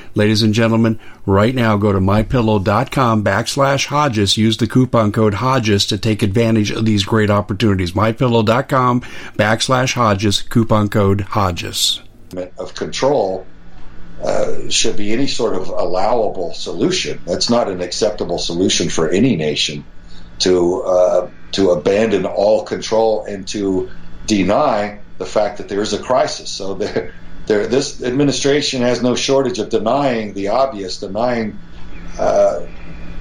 [0.13, 4.35] Ladies and gentlemen, right now go to mypillow.com backslash Hodges.
[4.37, 7.93] Use the coupon code Hodges to take advantage of these great opportunities.
[7.93, 9.01] Mypillow.com
[9.37, 12.01] backslash Hodges, coupon code Hodges.
[12.57, 13.45] Of control
[14.21, 17.21] uh, should be any sort of allowable solution.
[17.25, 19.85] That's not an acceptable solution for any nation
[20.39, 23.89] to uh, to abandon all control and to
[24.25, 26.49] deny the fact that there is a crisis.
[26.49, 27.13] So there,
[27.51, 31.59] there, this administration has no shortage of denying the obvious, denying
[32.19, 32.61] uh,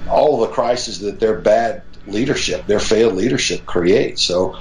[0.09, 4.23] all the crises that their bad leadership, their failed leadership creates.
[4.23, 4.57] So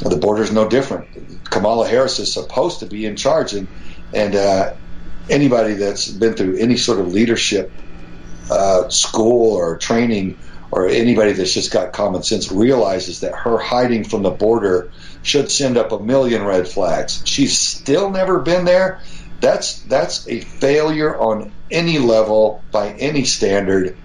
[0.00, 1.06] the border is no different.
[1.50, 3.68] Kamala Harris is supposed to be in charge, and
[4.14, 4.74] And uh,
[5.30, 7.72] anybody that's been through any sort of leadership
[8.50, 10.38] uh, school or training,
[10.72, 15.50] or anybody that's just got common sense realizes that her hiding from the border should
[15.50, 17.22] send up a million red flags.
[17.26, 19.00] She's still never been there.
[19.42, 23.98] That's that's a failure on any level by any standard,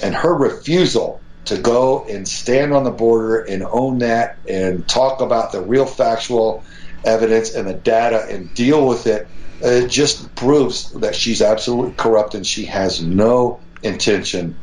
[0.00, 5.20] and her refusal to go and stand on the border and own that and talk
[5.20, 6.64] about the real factual
[7.04, 9.28] evidence and the data and deal with it,
[9.60, 14.56] it just proves that she's absolutely corrupt and she has no intention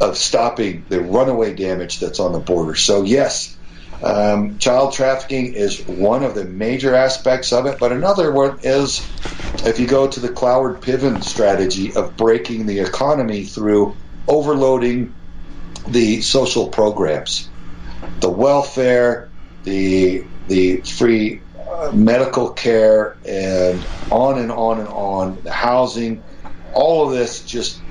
[0.00, 2.74] of stopping the runaway damage that's on the border.
[2.74, 3.56] So, yes,
[4.02, 9.08] um, child trafficking is one of the major aspects of it, but another one is
[9.64, 15.14] if you go to the Cloward Piven strategy of breaking the economy through overloading
[15.86, 17.50] the social programs,
[18.20, 19.30] the welfare,
[19.62, 26.24] the the free uh, medical care, and on and on and on, the housing,
[26.74, 27.84] all of this just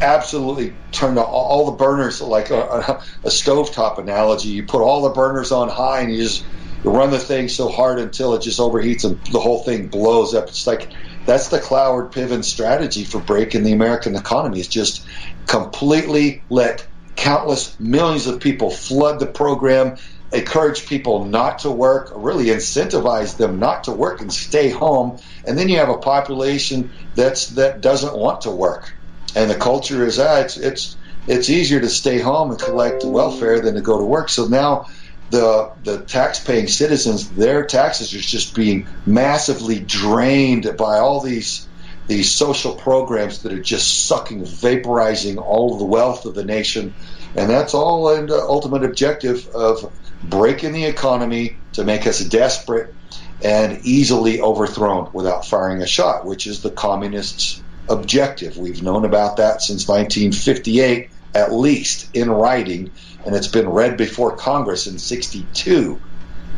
[0.00, 4.50] absolutely turned all the burners like a, a, stovetop analogy.
[4.50, 6.44] You put all the burners on high and you just
[6.84, 10.48] run the thing so hard until it just overheats and the whole thing blows up.
[10.48, 10.92] It's like
[11.24, 14.60] that's the Cloward Piven strategy for breaking the American economy.
[14.60, 15.04] Is just
[15.46, 16.86] completely let
[17.16, 19.96] countless millions of people flood the program,
[20.32, 25.58] encourage people not to work, really incentivize them not to work and stay home, and
[25.58, 28.92] then you have a population that's that doesn't want to work
[29.36, 30.96] and the culture is ah, it's it's
[31.28, 34.30] it's easier to stay home and collect welfare than to go to work.
[34.30, 34.86] So now
[35.30, 41.68] the the tax-paying citizens, their taxes are just being massively drained by all these
[42.08, 46.94] these social programs that are just sucking, vaporizing all of the wealth of the nation,
[47.36, 52.94] and that's all an ultimate objective of breaking the economy to make us desperate
[53.42, 58.56] and easily overthrown without firing a shot, which is the communists' objective.
[58.56, 62.92] We've known about that since 1958, at least in writing,
[63.24, 66.00] and it's been read before Congress in 62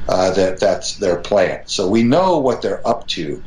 [0.08, 1.62] uh, that that's their plan.
[1.66, 3.42] So we know what they're up to.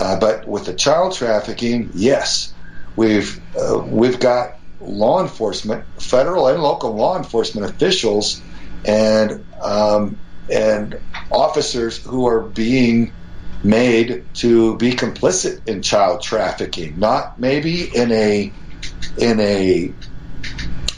[0.00, 2.54] Uh, but with the child trafficking, yes,
[2.94, 8.42] we've uh, we've got law enforcement, federal and local law enforcement officials,
[8.84, 11.00] and um, and
[11.32, 13.16] officers who are being
[13.62, 18.52] made to be complicit in child trafficking, not maybe in a
[19.18, 19.92] in a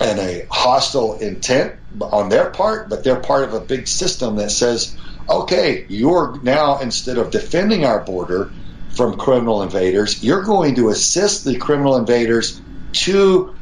[0.01, 4.51] in a hostile intent on their part, but they're part of a big system that
[4.51, 4.97] says,
[5.29, 8.51] okay, you're now instead of defending our border
[8.91, 12.61] from criminal invaders, you're going to assist the criminal invaders
[12.93, 13.55] to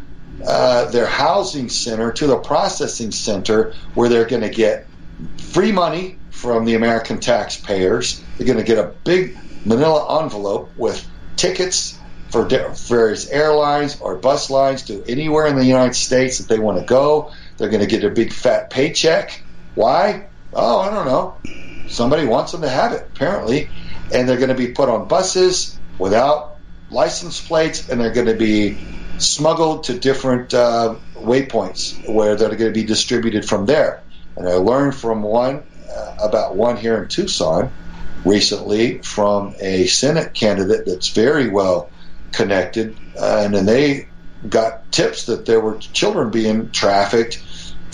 [0.47, 4.87] uh, their housing center, to the processing center, where they're going to get
[5.53, 8.23] free money from the American taxpayers.
[8.37, 11.99] They're going to get a big manila envelope with tickets
[12.31, 16.79] for various airlines or bus lines to anywhere in the United States that they want
[16.79, 17.33] to go.
[17.57, 19.43] They're going to get a big fat paycheck.
[19.75, 20.29] Why?
[20.53, 21.37] Oh, I don't know.
[21.89, 23.69] Somebody wants them to have it, apparently.
[24.13, 26.57] And they're going to be put on buses without
[26.91, 28.79] license plates, and they're going to be
[29.19, 34.03] smuggled to different uh, waypoints where they're going to be distributed from there.
[34.37, 35.65] And I learned from one
[36.23, 37.71] about one here in Tucson
[38.25, 41.91] recently from a Senate candidate that's very well
[42.33, 44.09] connected, uh, and then they
[44.49, 47.43] got tips that there were children being trafficked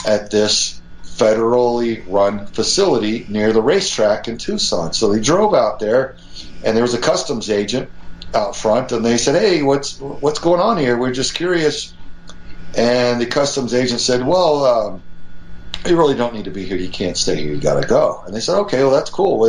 [0.06, 4.92] at this federally run facility near the racetrack in Tucson.
[4.92, 6.16] So they drove out there,
[6.64, 7.88] and there was a customs agent
[8.34, 10.98] out front, and they said, "Hey, what's what's going on here?
[10.98, 11.94] We're just curious."
[12.76, 15.02] And the customs agent said, "Well." Um,
[15.86, 16.76] you really don't need to be here.
[16.76, 17.54] You can't stay here.
[17.54, 18.22] You got to go.
[18.26, 19.46] And they said, okay, well, that's cool.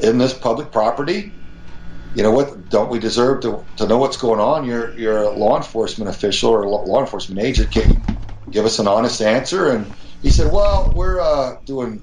[0.00, 1.32] In this public property,
[2.14, 2.68] you know what?
[2.68, 4.64] Don't we deserve to, to know what's going on?
[4.64, 7.70] You're you're a law enforcement official or a law enforcement agent.
[7.70, 8.00] Can you
[8.50, 9.70] give us an honest answer?
[9.70, 12.02] And he said, well, we're uh, doing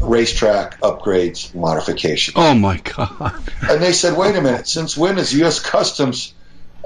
[0.00, 2.34] racetrack upgrades modifications.
[2.36, 3.42] Oh my god!
[3.68, 4.68] And they said, wait a minute.
[4.68, 5.60] Since when is U.S.
[5.60, 6.34] Customs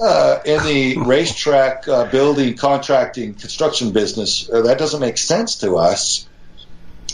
[0.00, 5.76] uh, in the racetrack uh, building, contracting, construction business, uh, that doesn't make sense to
[5.76, 6.28] us.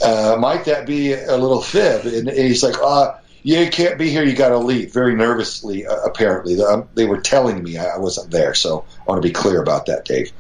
[0.02, 2.06] Uh, might that be a little fib?
[2.06, 4.22] And, and he's like, uh, you can't be here.
[4.22, 4.92] You got to leave.
[4.92, 6.60] Very nervously, uh, apparently.
[6.62, 9.86] Um, they were telling me I wasn't there, so I want to be clear about
[9.86, 10.32] that, Dave.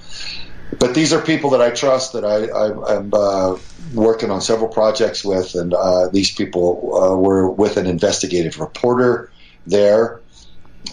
[0.78, 3.58] But these are people that I trust that I, am uh,
[3.94, 9.32] working on several projects with, and uh, these people uh, were with an investigative reporter
[9.66, 10.20] there.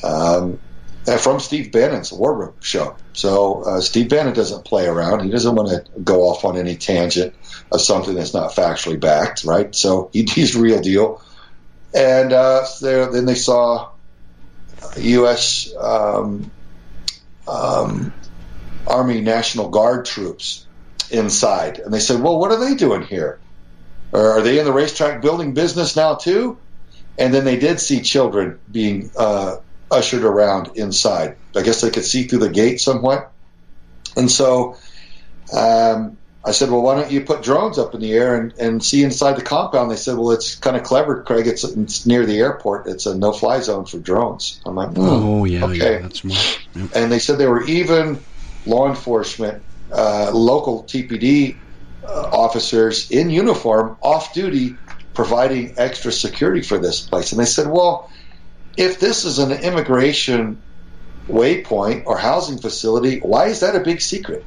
[0.04, 0.60] Um,
[1.16, 2.98] from Steve Bannon's War Room show.
[3.14, 5.24] So uh, Steve Bannon doesn't play around.
[5.24, 7.34] He doesn't want to go off on any tangent
[7.72, 9.74] of something that's not factually backed, right?
[9.74, 11.22] So he, he's real deal.
[11.94, 13.90] And uh, then they saw
[14.98, 15.74] U.S.
[15.80, 16.52] Um,
[17.48, 18.14] um,
[18.86, 20.68] Army National Guard troops
[21.10, 23.40] inside, and they said, "Well, what are they doing here?
[24.12, 26.60] Or are they in the racetrack building business now too?"
[27.18, 29.58] And then they did see children being uh,
[29.90, 31.38] ushered around inside.
[31.56, 33.32] I guess they could see through the gate somewhat,
[34.16, 34.78] and so
[35.54, 36.18] um,
[36.48, 39.04] I said, well, why don't you put drones up in the air and, and see
[39.04, 39.92] inside the compound?
[39.92, 41.46] They said, well, it's kind of clever, Craig.
[41.46, 42.88] It's, it's near the airport.
[42.88, 44.62] It's a no-fly zone for drones.
[44.66, 45.76] I'm like, oh yeah, okay.
[45.76, 46.60] yeah, that's smart.
[46.74, 46.90] Yep.
[46.96, 48.20] And they said there were even
[48.66, 49.62] law enforcement,
[49.92, 51.58] uh, local TPD
[52.04, 54.78] uh, officers in uniform, off duty,
[55.14, 57.34] providing extra security for this place.
[57.34, 58.10] And they said, well,
[58.78, 60.62] if this is an immigration
[61.28, 64.46] waypoint or housing facility, why is that a big secret?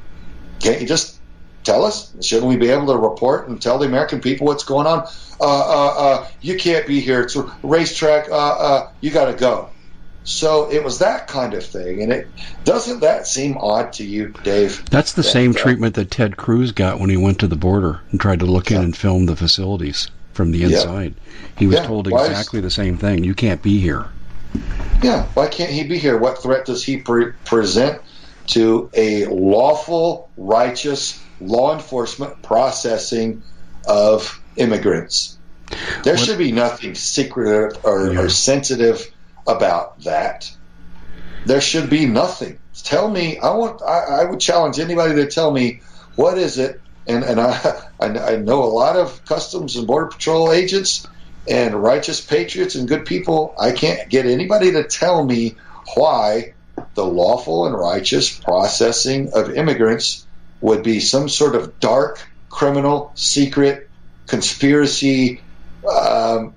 [0.60, 1.18] Can't you just
[1.64, 2.12] tell us?
[2.22, 5.00] Shouldn't we be able to report and tell the American people what's going on?
[5.40, 7.22] Uh, uh, uh, you can't be here.
[7.22, 8.30] It's a racetrack.
[8.30, 9.70] Uh, uh, you got to go.
[10.22, 12.28] So it was that kind of thing, and it
[12.64, 14.84] doesn't that seem odd to you, Dave?
[14.90, 17.56] That's the that, same uh, treatment that Ted Cruz got when he went to the
[17.56, 18.78] border and tried to look yeah.
[18.78, 21.14] in and film the facilities from the inside.
[21.16, 21.48] Yeah.
[21.58, 21.86] He was yeah.
[21.86, 23.24] told exactly is, the same thing.
[23.24, 24.10] You can't be here.
[25.02, 26.18] Yeah, why can't he be here?
[26.18, 28.02] What threat does he pre- present
[28.48, 33.42] to a lawful, righteous law enforcement processing
[33.86, 35.38] of immigrants.
[36.02, 36.20] There what?
[36.20, 38.20] should be nothing secretive or, yeah.
[38.20, 39.06] or, sensitive
[39.46, 40.50] about that.
[41.46, 42.58] There should be nothing.
[42.82, 43.38] Tell me.
[43.38, 43.82] I want.
[43.82, 45.80] I, I, would challenge anybody to tell me
[46.16, 46.80] what is it.
[47.06, 51.06] And and I I know a lot of customs and border patrol agents
[51.48, 53.54] and righteous patriots and good people.
[53.58, 55.58] I can't get anybody to tell me
[55.94, 56.54] why
[56.94, 60.26] the lawful and righteous processing of immigrants
[60.60, 63.90] would be some sort of dark, criminal, secret
[64.28, 65.42] conspiracy
[65.90, 66.54] um,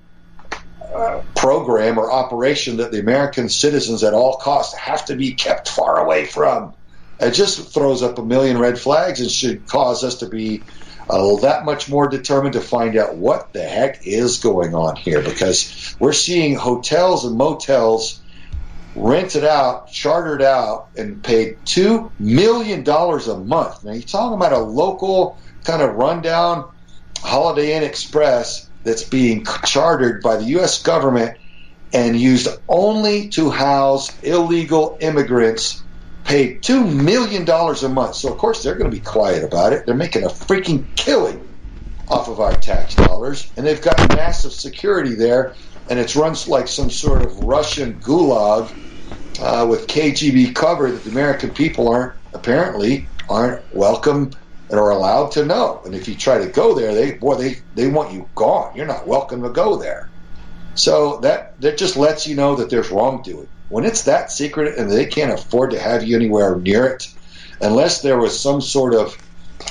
[0.96, 5.68] uh, program or operation that the American citizens at all costs have to be kept
[5.68, 6.74] far away from.
[7.18, 10.66] It just throws up a million red flags and should cause us to be
[11.08, 15.22] uh, that much more determined to find out what the heck is going on here
[15.22, 18.20] because we're seeing hotels and motels
[18.96, 23.84] rented out, chartered out, and paid two million dollars a month.
[23.84, 26.70] Now you're talking about a local kind of rundown
[27.18, 30.82] Holiday Inn Express that's being chartered by the U.S.
[30.82, 31.38] government
[31.92, 35.82] and used only to house illegal immigrants.
[36.24, 38.16] Paid two million dollars a month.
[38.16, 39.86] So of course they're going to be quiet about it.
[39.86, 41.46] They're making a freaking killing
[42.08, 45.54] off of our tax dollars, and they've got massive security there,
[45.88, 48.70] and it's runs like some sort of Russian gulag
[49.40, 54.30] uh, with KGB cover that the American people aren't apparently aren't welcome
[54.70, 55.82] or allowed to know.
[55.84, 58.76] And if you try to go there, they boy they they want you gone.
[58.76, 60.10] You're not welcome to go there.
[60.74, 63.48] So that that just lets you know that there's wrongdoing.
[63.68, 67.12] When it's that secret and they can't afford to have you anywhere near it,
[67.60, 69.16] unless there was some sort of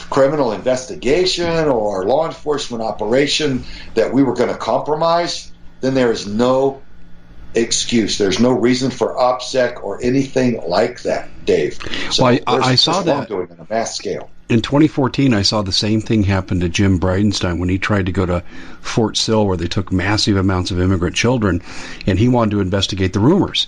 [0.09, 3.63] criminal investigation or law enforcement operation
[3.95, 6.81] that we were going to compromise, then there is no
[7.55, 8.17] excuse.
[8.17, 11.77] There's no reason for OPSEC or anything like that, Dave.
[12.11, 14.29] So well, I, I saw that doing on a mass scale.
[14.49, 18.11] In 2014, I saw the same thing happen to Jim Bridenstine when he tried to
[18.11, 18.43] go to
[18.81, 21.61] Fort Sill, where they took massive amounts of immigrant children,
[22.05, 23.67] and he wanted to investigate the rumors.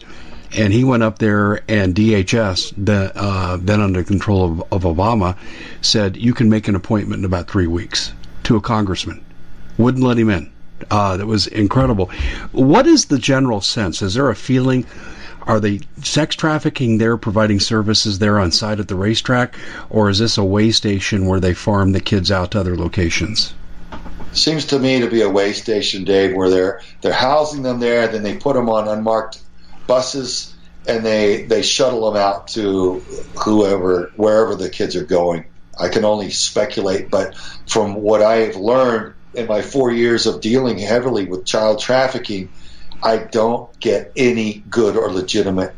[0.56, 5.38] And he went up there, and DHS, the, uh, then under control of, of Obama,
[5.82, 8.12] said you can make an appointment in about three weeks
[8.44, 9.24] to a congressman.
[9.78, 10.52] Wouldn't let him in.
[10.92, 12.12] Uh, that was incredible.
[12.52, 14.02] What is the general sense?
[14.02, 14.86] Is there a feeling?
[15.48, 19.56] Are they sex trafficking there, providing services there on site at the racetrack,
[19.90, 23.54] or is this a way station where they farm the kids out to other locations?
[24.34, 28.08] Seems to me to be a way station, Dave, where they're they're housing them there,
[28.08, 29.40] then they put them on unmarked
[29.88, 30.54] buses,
[30.88, 33.00] and they they shuttle them out to
[33.44, 35.46] whoever wherever the kids are going.
[35.80, 37.36] I can only speculate, but
[37.68, 42.50] from what I've learned, in my four years of dealing heavily with child trafficking,
[43.06, 45.76] I don't get any good or legitimate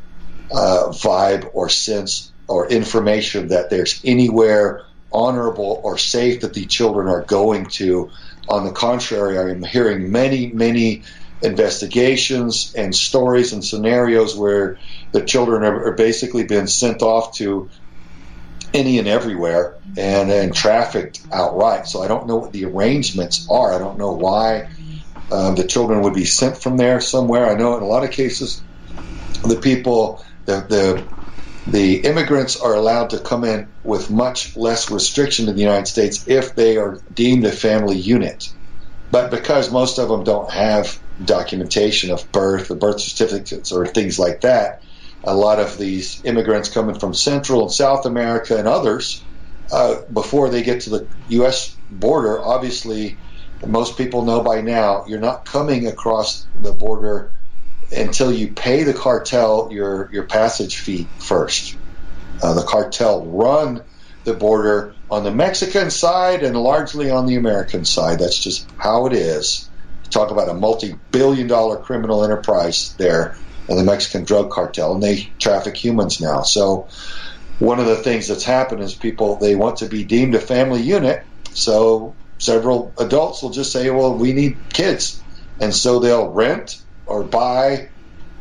[0.49, 7.09] uh, vibe or sense or information that there's anywhere honorable or safe that the children
[7.09, 8.09] are going to.
[8.47, 11.03] On the contrary, I am hearing many, many
[11.41, 14.77] investigations and stories and scenarios where
[15.11, 17.69] the children are, basically being sent off to
[18.73, 21.87] any and everywhere and, and trafficked outright.
[21.87, 23.73] So I don't know what the arrangements are.
[23.73, 24.69] I don't know why
[25.31, 27.49] um, the children would be sent from there somewhere.
[27.49, 28.63] I know in a lot of cases,
[29.43, 31.09] the people, the, the
[31.69, 36.23] the immigrants are allowed to come in with much less restriction in the United States
[36.25, 38.45] if they are deemed a family unit.
[39.11, 44.17] But because most of them don't have documentation of birth, or birth certificates, or things
[44.19, 44.81] like that.
[45.23, 49.25] A lot of these immigrants coming from Central and South America and others,
[49.71, 51.77] uh, before they get to the U.S.
[51.89, 53.19] border, obviously,
[53.65, 57.31] most people know by now you're not coming across the border
[57.91, 61.77] until you pay the cartel your your passage fee first.
[62.41, 63.83] Uh, the cartel run
[64.25, 68.19] the border on the Mexican side and largely on the American side.
[68.19, 69.69] That's just how it is.
[70.09, 73.37] talk about a multi-billion dollar criminal enterprise there
[73.69, 76.41] in the Mexican drug cartel, and they traffic humans now.
[76.41, 76.87] So
[77.59, 80.81] one of the things that's happened is people they want to be deemed a family
[80.81, 81.23] unit.
[81.53, 85.23] So several adults will just say, "Well, we need kids,"
[85.59, 86.75] and so they'll rent
[87.05, 87.89] or buy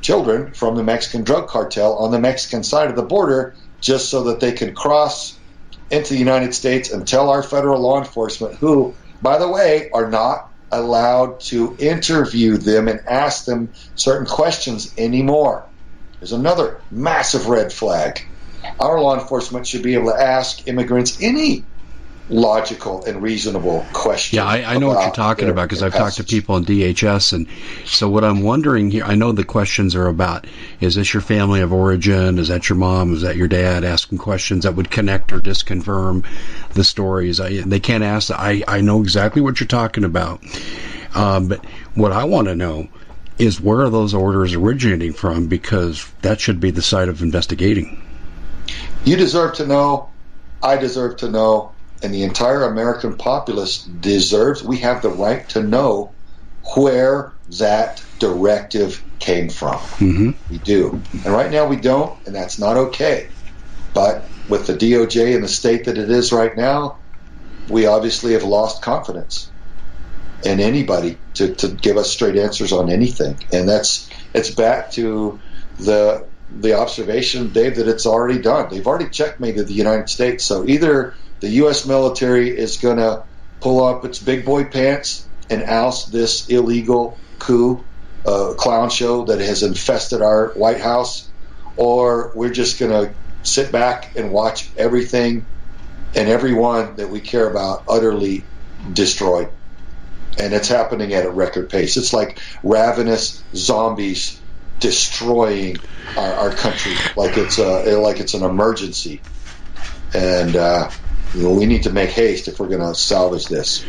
[0.00, 4.24] children from the Mexican drug cartel on the Mexican side of the border just so
[4.24, 5.40] that they can cross
[5.90, 10.10] into the United States and tell our federal law enforcement, who, by the way, are
[10.10, 10.40] not
[10.70, 15.68] allowed to interview them and ask them certain questions anymore.
[16.20, 18.20] There's another massive red flag.
[18.80, 21.68] Our law enforcement should be able to ask immigrants any
[22.28, 24.36] logical and reasonable question.
[24.36, 27.32] Yeah, I, I know what you're talking about because I've talked to people in DHS,
[27.32, 27.46] and
[27.84, 30.46] so what I'm wondering here, I know the questions are about:
[30.80, 32.38] Is this your family of origin?
[32.38, 33.14] Is that your mom?
[33.14, 33.84] Is that your dad?
[33.84, 36.24] Asking questions that would connect or disconfirm
[36.74, 37.40] the stories.
[37.40, 38.30] I, they can't ask.
[38.30, 40.42] I I know exactly what you're talking about,
[41.14, 41.64] um, but
[41.94, 42.88] what I want to know
[43.38, 45.46] is where are those orders originating from?
[45.46, 48.02] Because that should be the site of investigating.
[49.04, 50.08] You deserve to know.
[50.62, 55.62] I deserve to know and the entire American populace deserves, we have the right to
[55.62, 56.12] know
[56.74, 59.76] where that directive came from.
[59.76, 60.30] Mm-hmm.
[60.50, 61.00] We do.
[61.12, 63.28] And right now we don't, and that's not okay.
[63.94, 66.98] But with the DOJ and the state that it is right now,
[67.68, 69.50] we obviously have lost confidence
[70.44, 73.36] in anybody to, to give us straight answers on anything.
[73.52, 75.40] And that's it's back to
[75.78, 78.68] the the observation, Dave, that it's already done.
[78.70, 80.44] They've already checkmated the United States.
[80.44, 81.86] So either the U.S.
[81.86, 83.24] military is going to
[83.60, 87.84] pull up its big boy pants and oust this illegal coup
[88.24, 91.30] uh, clown show that has infested our White House,
[91.76, 95.46] or we're just going to sit back and watch everything
[96.14, 98.44] and everyone that we care about utterly
[98.92, 99.48] destroyed.
[100.38, 101.96] And it's happening at a record pace.
[101.96, 104.40] It's like ravenous zombies
[104.80, 105.76] destroying
[106.16, 109.22] our, our country, like it's a like it's an emergency.
[110.12, 110.90] And uh,
[111.36, 113.84] you know, we need to make haste if we're going to salvage this.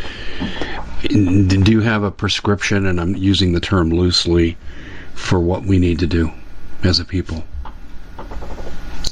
[1.08, 4.58] Do you have a prescription, and I'm using the term loosely,
[5.14, 6.30] for what we need to do
[6.84, 7.46] as a people?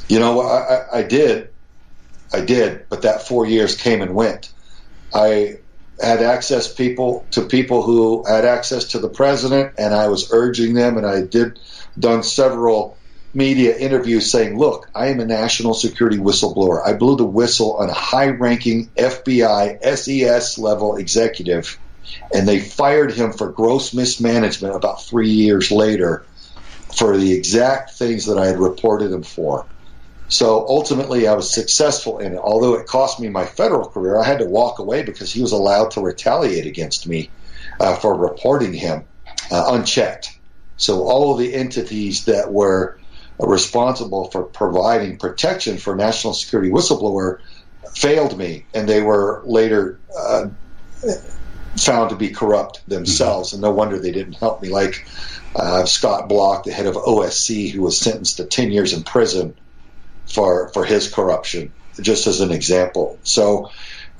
[0.08, 1.48] You know, I, I did.
[2.34, 4.52] I did, but that four years came and went.
[5.14, 5.60] I
[5.98, 10.74] had access people to people who had access to the president, and I was urging
[10.74, 11.58] them, and I did
[11.98, 12.98] done several
[13.36, 16.80] media interviews saying, look, I am a national security whistleblower.
[16.84, 21.78] I blew the whistle on a high ranking FBI SES level executive,
[22.32, 26.24] and they fired him for gross mismanagement about three years later
[26.96, 29.66] for the exact things that I had reported him for.
[30.28, 32.40] So ultimately, I was successful in it.
[32.42, 35.52] Although it cost me my federal career, I had to walk away because he was
[35.52, 37.30] allowed to retaliate against me
[37.78, 39.04] uh, for reporting him
[39.52, 40.30] uh, unchecked.
[40.76, 42.98] So all of the entities that were
[43.38, 47.40] responsible for providing protection for national security whistleblower
[47.94, 50.46] failed me, and they were later uh,
[51.76, 53.56] found to be corrupt themselves, mm-hmm.
[53.56, 54.68] and no wonder they didn't help me.
[54.68, 55.06] Like
[55.54, 59.54] uh, Scott Bloch, the head of OSC, who was sentenced to ten years in prison
[60.26, 63.18] for for his corruption, just as an example.
[63.22, 63.70] So,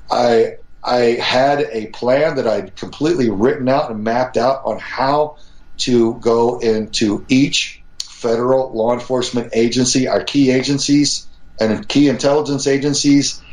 [0.09, 5.37] I I had a plan that I'd completely written out and mapped out on how
[5.79, 7.76] to go into each
[8.21, 11.27] federal law enforcement agency, our key agencies
[11.59, 13.43] and key intelligence agencies,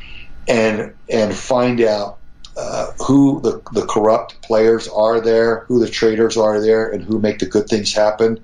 [0.48, 2.20] and and find out
[2.56, 7.20] uh, who the, the corrupt players are there, who the traitors are there, and who
[7.20, 8.38] make the good things happen,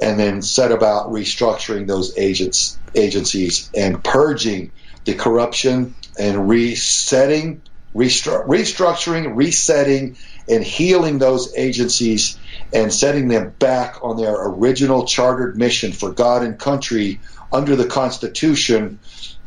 [0.00, 4.72] and then set about restructuring those agents agencies and purging
[5.06, 7.62] the corruption and resetting,
[7.96, 10.16] restru- restructuring, resetting,
[10.48, 12.39] and healing those agencies
[12.72, 17.20] and setting them back on their original chartered mission for God and country
[17.52, 19.00] under the Constitution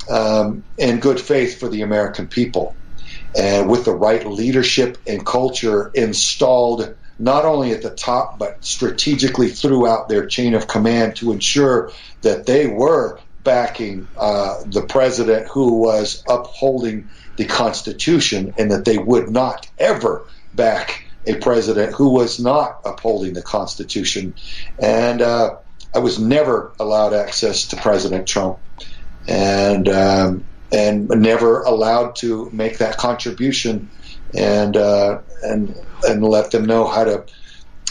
[0.09, 2.78] um, in good faith for the American people.
[3.36, 9.49] And with the right leadership and culture installed not only at the top, but strategically
[9.49, 15.82] throughout their chain of command to ensure that they were backing uh, the president who
[15.82, 22.39] was upholding the Constitution and that they would not ever back a president who was
[22.39, 24.36] not upholding the Constitution,
[24.82, 25.57] and uh,
[25.95, 28.59] I was never allowed access to President Trump,
[29.28, 33.91] and um, and never allowed to make that contribution,
[34.34, 37.26] and uh, and and let them know how to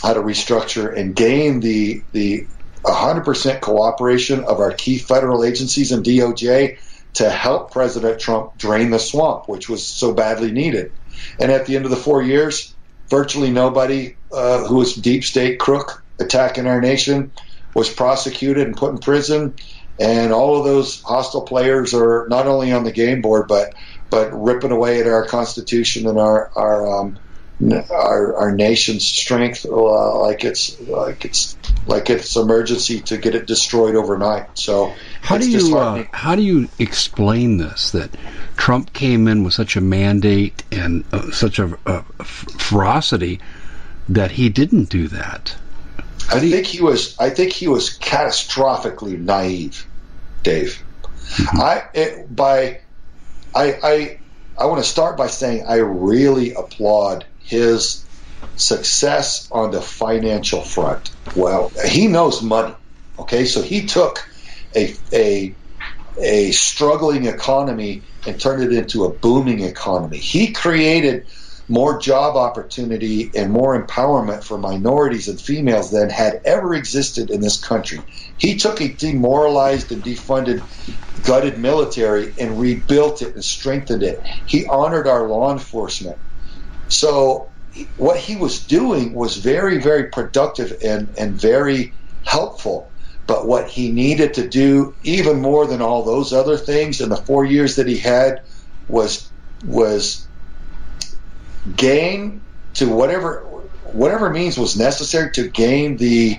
[0.03, 2.49] how to restructure and gain the the
[2.85, 6.79] 100% cooperation of our key federal agencies and DOJ
[7.15, 10.93] to help President Trump drain the swamp, which was so badly needed.
[11.39, 12.72] And at the end of the four years,
[13.13, 17.31] virtually nobody uh, who was deep state crook attacking our nation
[17.75, 19.55] was prosecuted and put in prison.
[20.01, 23.75] And all of those hostile players are not only on the game board, but
[24.11, 27.19] but ripping away at our constitution and our our um,
[27.71, 31.57] our, our nation's strength uh, like it's like it's
[31.87, 34.59] like it's emergency to get it destroyed overnight.
[34.59, 38.11] So how do you uh, how do you explain this that
[38.57, 43.41] Trump came in with such a mandate and uh, such a, a, ferocity
[44.09, 45.55] that he didn't do that?
[46.31, 49.87] I think he was I think he was catastrophically naive,
[50.43, 50.83] Dave.
[51.13, 51.61] Mm-hmm.
[51.61, 52.81] I it, by
[53.55, 54.19] I I
[54.59, 58.07] I want to start by saying I really applaud his
[58.57, 61.11] success on the financial front.
[61.35, 62.75] Well, he knows money.
[63.19, 64.21] Okay, so he took
[64.75, 65.55] a a
[66.21, 70.19] a struggling economy and turned it into a booming economy.
[70.19, 71.27] He created
[71.69, 77.41] more job opportunity and more empowerment for minorities and females than had ever existed in
[77.41, 78.05] this country.
[78.37, 80.65] He took a demoralized and defunded,
[81.23, 84.21] gutted military and rebuilt it and strengthened it.
[84.47, 86.19] He honored our law enforcement.
[86.93, 87.53] So
[87.97, 92.93] what he was doing was very, very productive and, and very helpful.
[93.27, 97.17] But what he needed to do, even more than all those other things in the
[97.17, 98.43] four years that he had,
[98.89, 99.31] was
[99.65, 100.29] was
[101.77, 102.43] gain
[102.75, 103.47] to whatever
[103.85, 106.37] whatever means was necessary to gain the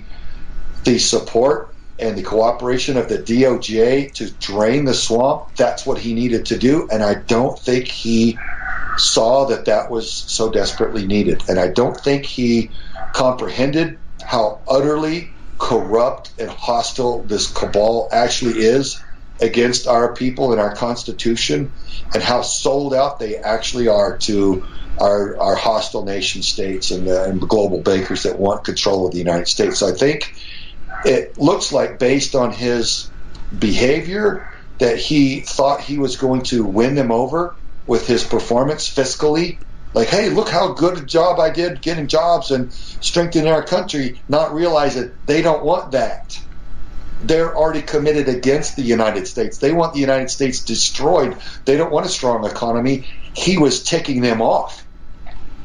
[0.83, 5.55] the support and the cooperation of the DOJ to drain the swamp.
[5.55, 8.43] That's what he needed to do, and I don't think he
[8.97, 11.41] saw that that was so desperately needed.
[11.49, 12.71] And I don't think he
[13.13, 15.29] comprehended how utterly
[15.59, 19.01] corrupt and hostile this cabal actually is
[19.41, 21.71] against our people and our Constitution,
[22.13, 24.63] and how sold out they actually are to
[24.99, 29.17] our, our hostile nation states and, uh, and global bankers that want control of the
[29.17, 29.79] United States.
[29.79, 30.31] So I think
[31.03, 33.09] it looks like, based on his
[33.57, 34.47] behavior,
[34.79, 37.55] that he thought he was going to win them over
[37.85, 39.59] with his performance fiscally.
[39.93, 44.21] Like, hey, look how good a job I did getting jobs and strengthening our country,
[44.27, 46.35] not realize that they don't want that.
[47.21, 49.59] They're already committed against the United States.
[49.59, 51.37] They want the United States destroyed.
[51.65, 53.07] They don't want a strong economy.
[53.33, 54.85] He was ticking them off.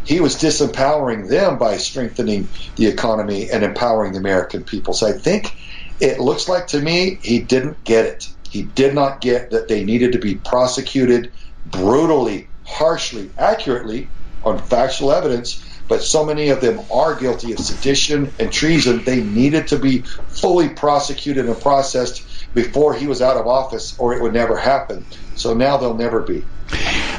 [0.05, 4.95] He was disempowering them by strengthening the economy and empowering the American people.
[4.95, 5.55] So I think
[6.01, 8.29] it looks like to me he didn't get it.
[8.49, 11.33] He did not get that they needed to be prosecuted
[11.71, 14.11] brutally, harshly, accurately
[14.45, 19.05] on factual evidence, but so many of them are guilty of sedition and treason.
[19.05, 20.05] They needed to be
[20.41, 22.23] fully prosecuted and processed
[22.55, 25.07] before he was out of office, or it would never happen.
[25.35, 26.49] So now they'll never be.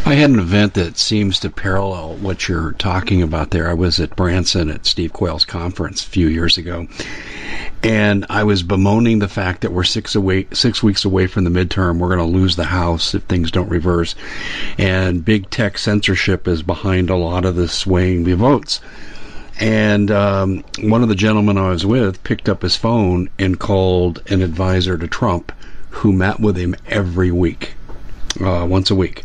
[0.09, 3.69] I had an event that seems to parallel what you're talking about there.
[3.69, 6.87] I was at Branson at Steve Quayle's conference a few years ago,
[7.83, 11.51] and I was bemoaning the fact that we're six away, six weeks away from the
[11.51, 11.99] midterm.
[11.99, 14.15] We're going to lose the House if things don't reverse,
[14.79, 18.81] and big tech censorship is behind a lot of the swaying the votes.
[19.59, 24.23] And um, one of the gentlemen I was with picked up his phone and called
[24.25, 25.51] an advisor to Trump,
[25.91, 27.75] who met with him every week,
[28.41, 29.23] uh, once a week.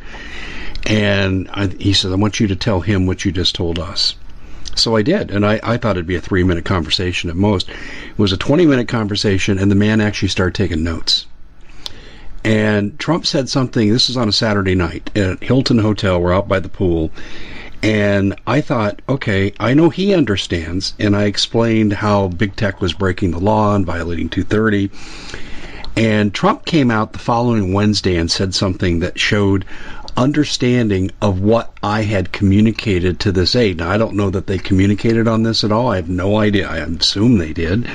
[0.86, 4.14] And I, he said, "I want you to tell him what you just told us."
[4.76, 7.68] So I did, and I, I thought it'd be a three minute conversation at most.
[7.68, 11.26] It was a 20 minute conversation, and the man actually started taking notes.
[12.44, 16.46] And Trump said something, this is on a Saturday night at Hilton Hotel, we're out
[16.46, 17.10] by the pool.
[17.82, 20.94] And I thought, okay, I know he understands.
[20.98, 24.90] And I explained how big tech was breaking the law and violating 230.
[25.96, 29.64] And Trump came out the following Wednesday and said something that showed
[30.16, 33.78] understanding of what I had communicated to this aide.
[33.78, 35.90] Now, I don't know that they communicated on this at all.
[35.90, 36.68] I have no idea.
[36.68, 37.88] I assume they did.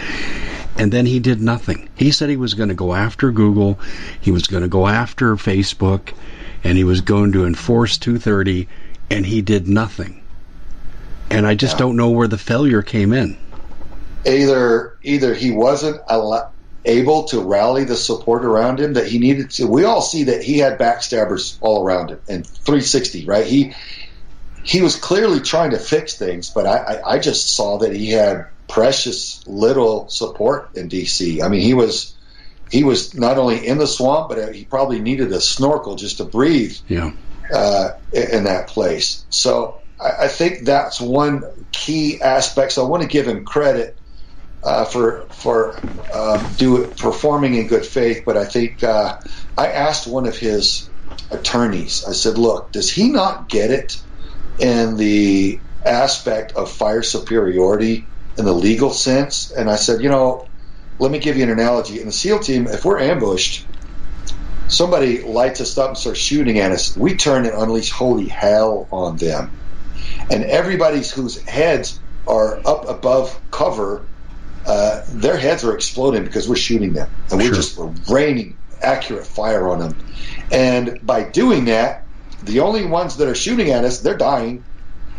[0.77, 1.89] And then he did nothing.
[1.95, 3.79] He said he was going to go after Google,
[4.21, 6.13] he was going to go after Facebook,
[6.63, 8.67] and he was going to enforce 230,
[9.09, 10.21] and he did nothing.
[11.29, 11.79] And I just yeah.
[11.79, 13.37] don't know where the failure came in.
[14.25, 16.51] Either either he wasn't al-
[16.89, 19.67] able to rally the support around him that he needed to.
[19.67, 23.45] We all see that he had backstabbers all around him and 360, right?
[23.45, 23.73] He
[24.63, 28.09] he was clearly trying to fix things, but I, I, I just saw that he
[28.09, 31.41] had precious little support in D.C.
[31.41, 32.17] I mean, he was
[32.69, 36.25] he was not only in the swamp, but he probably needed a snorkel just to
[36.25, 36.75] breathe.
[36.87, 37.11] Yeah.
[37.51, 39.25] Uh, in that place.
[39.29, 42.73] So I, I think that's one key aspect.
[42.73, 43.98] So I want to give him credit
[44.63, 45.75] uh, for for
[46.13, 48.23] uh, do performing in good faith.
[48.25, 49.17] But I think uh,
[49.57, 50.91] I asked one of his
[51.31, 52.03] attorneys.
[52.07, 53.93] I said, "Look, does he not get it
[54.57, 60.47] in the aspect of fire superiority in the legal sense?" And I said, "You know,
[60.99, 61.99] let me give you an analogy.
[62.01, 63.67] In the SEAL team, if we're ambushed."
[64.69, 66.95] Somebody lights us up and starts shooting at us.
[66.97, 69.47] We turn and unleash holy hell on them
[70.31, 74.09] and everybody whose heads are up above cover,
[74.69, 79.25] uh, their heads are exploding because we're shooting them, and we're just we're raining accurate
[79.25, 79.97] fire on them.
[80.51, 82.05] And by doing that,
[82.43, 84.63] the only ones that are shooting at us, they're dying,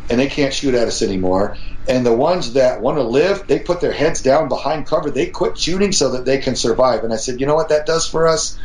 [0.08, 1.56] and they can't shoot at us anymore.
[1.88, 5.10] And the ones that want to live, they put their heads down behind cover.
[5.10, 7.02] They quit shooting so that they can survive.
[7.02, 8.56] And I said, you know what that does for us?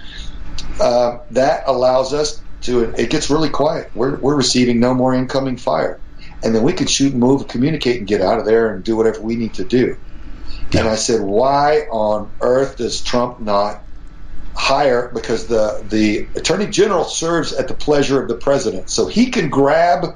[0.80, 2.94] Uh, that allows us to.
[2.96, 3.90] It gets really quiet.
[3.96, 6.00] We're we're receiving no more incoming fire
[6.44, 8.96] and then we can shoot and move, communicate, and get out of there and do
[8.96, 9.98] whatever we need to do.
[10.74, 13.84] And I said, why on earth does Trump not
[14.56, 15.12] hire?
[15.14, 19.50] Because the the attorney general serves at the pleasure of the president, so he can
[19.50, 20.16] grab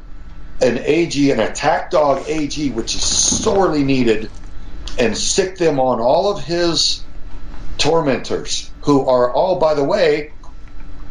[0.62, 4.30] an AG, an attack dog AG, which is sorely needed,
[4.98, 7.04] and sic them on all of his
[7.78, 10.34] tormentors, who are all, by the way,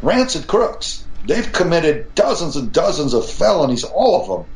[0.03, 1.05] rancid crooks.
[1.25, 4.47] They've committed dozens and dozens of felonies, all of them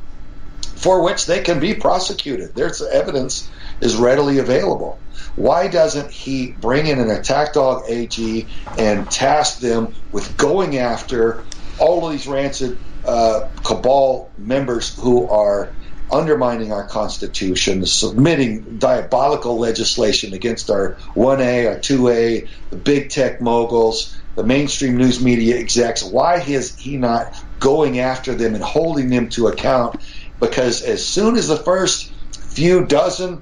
[0.83, 2.57] for which they can be prosecuted.
[2.57, 3.49] There's evidence
[3.83, 4.99] is readily available.
[5.37, 8.47] Why doesn't he bring in an attack dog AG
[8.79, 11.43] and task them with going after
[11.79, 15.73] all of these rancid uh, cabal members who are
[16.11, 24.17] undermining our Constitution, submitting diabolical legislation against our 1A, our 2A, the big tech moguls,
[24.37, 26.03] the mainstream news media execs?
[26.03, 30.01] Why is he not going after them and holding them to account?
[30.43, 33.41] because as soon as the first few dozen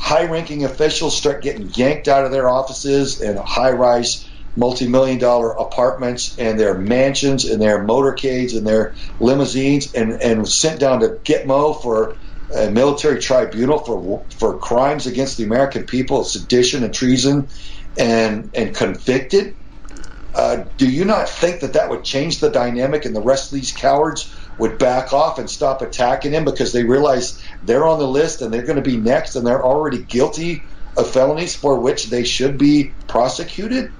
[0.00, 4.26] high ranking officials start getting yanked out of their offices and high rise
[4.56, 10.48] multi million dollar apartments and their mansions and their motorcades and their limousines and, and
[10.48, 12.16] sent down to Gitmo for
[12.56, 17.48] a military tribunal for for crimes against the American people, sedition and treason,
[17.98, 19.54] and and convicted.
[20.34, 23.56] Uh, do you not think that that would change the dynamic and the rest of
[23.56, 28.06] these cowards would back off and stop attacking him because they realize they're on the
[28.06, 30.62] list and they're going to be next and they're already guilty
[30.96, 33.90] of felonies for which they should be prosecuted?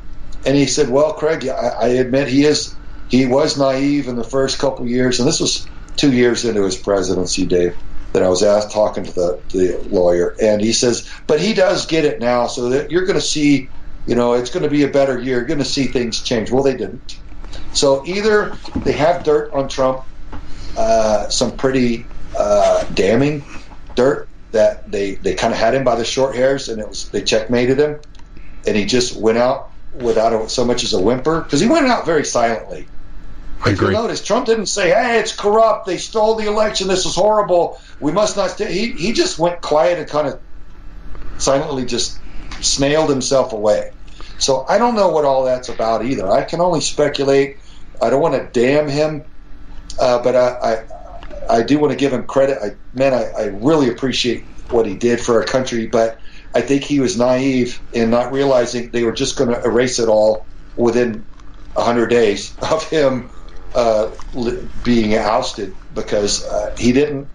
[0.45, 2.77] And he said, "Well, Craig, I, I admit he is
[3.09, 6.77] he was naive in the first couple years, and this was two years into his
[6.77, 7.77] presidency, Dave."
[8.13, 11.87] That I was asked talking to the, the lawyer, and he says, "But he does
[11.87, 13.71] get it now, so that you're going to see."
[14.07, 15.37] You know, it's going to be a better year.
[15.37, 16.51] You're going to see things change.
[16.51, 17.21] Well, they didn't.
[17.75, 20.05] So either they have dirt on Trump,
[20.77, 23.49] uh, some pretty uh, damning
[23.97, 27.11] dirt that they, they kind of had him by the short hairs, and it was
[27.13, 28.01] they checkmated him,
[28.67, 31.87] and he just went out without a, so much as a whimper because he went
[31.87, 32.91] out very silently.
[33.65, 33.95] I If you agree.
[33.95, 35.87] notice, Trump didn't say, "Hey, it's corrupt.
[35.87, 36.89] They stole the election.
[36.89, 37.79] This is horrible.
[38.01, 38.73] We must not." Stay.
[38.73, 40.41] He he just went quiet and kind of
[41.39, 42.25] silently just
[42.63, 43.93] snailed himself away.
[44.39, 46.31] So I don't know what all that's about either.
[46.31, 47.57] I can only speculate.
[48.03, 49.27] I don't want to damn him,
[49.99, 52.59] uh, but I, I I do want to give him credit.
[52.63, 56.19] I man, I, I really appreciate what he did for our country, but
[56.55, 60.09] I think he was naive in not realizing they were just going to erase it
[60.09, 61.27] all within
[61.77, 63.31] hundred days of him
[63.75, 67.31] uh, li- being ousted because uh, he didn't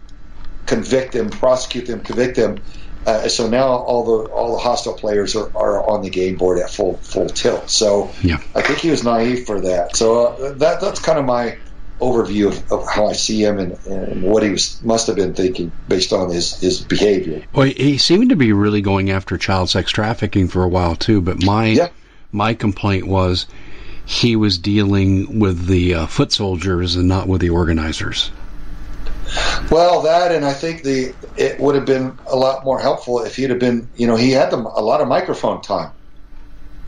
[0.66, 2.64] convict them, prosecute them, convict them.
[3.06, 6.58] Uh, so now all the all the hostile players are, are on the game board
[6.60, 7.70] at full full tilt.
[7.70, 8.38] So Yeah.
[8.56, 9.95] I think he was naive for that.
[9.95, 11.58] So uh, that that's kind of my
[12.00, 15.34] overview of, of how I see him and, and what he was must have been
[15.34, 17.43] thinking based on his, his behavior.
[17.54, 21.22] Well, he seemed to be really going after child sex trafficking for a while too.
[21.22, 21.89] But my Yeah.
[22.32, 23.46] my complaint was
[24.06, 28.30] he was dealing with the uh, foot soldiers and not with the organizers.
[29.72, 33.36] Well, that and I think the it would have been a lot more helpful if
[33.38, 35.91] he'd have been, you know, he had them a lot of microphone time,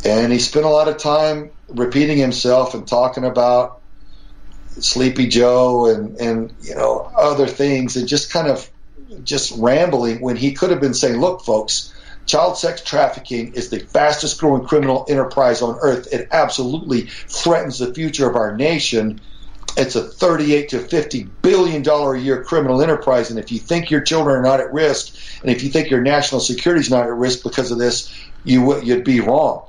[0.05, 3.81] and he spent a lot of time repeating himself and talking about
[4.79, 8.69] Sleepy Joe and and you know other things and just kind of
[9.23, 11.93] just rambling when he could have been saying, "Look, folks."
[12.25, 16.09] Child sex trafficking is the fastest growing criminal enterprise on earth.
[16.11, 19.21] It absolutely threatens the future of our nation
[19.77, 23.91] it's a 38 to 50 billion dollar a year criminal enterprise and if you think
[23.91, 27.05] your children are not at risk and if you think your national security is not
[27.05, 28.13] at risk because of this
[28.43, 29.66] you you'd be wrong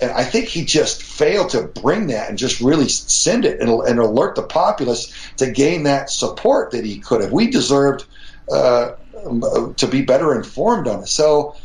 [0.00, 3.68] and I think he just failed to bring that and just really send it and,
[3.68, 7.32] and alert the populace to gain that support that he could have.
[7.32, 8.04] We deserved
[8.50, 8.92] uh,
[9.76, 11.08] to be better informed on it.
[11.08, 11.56] So,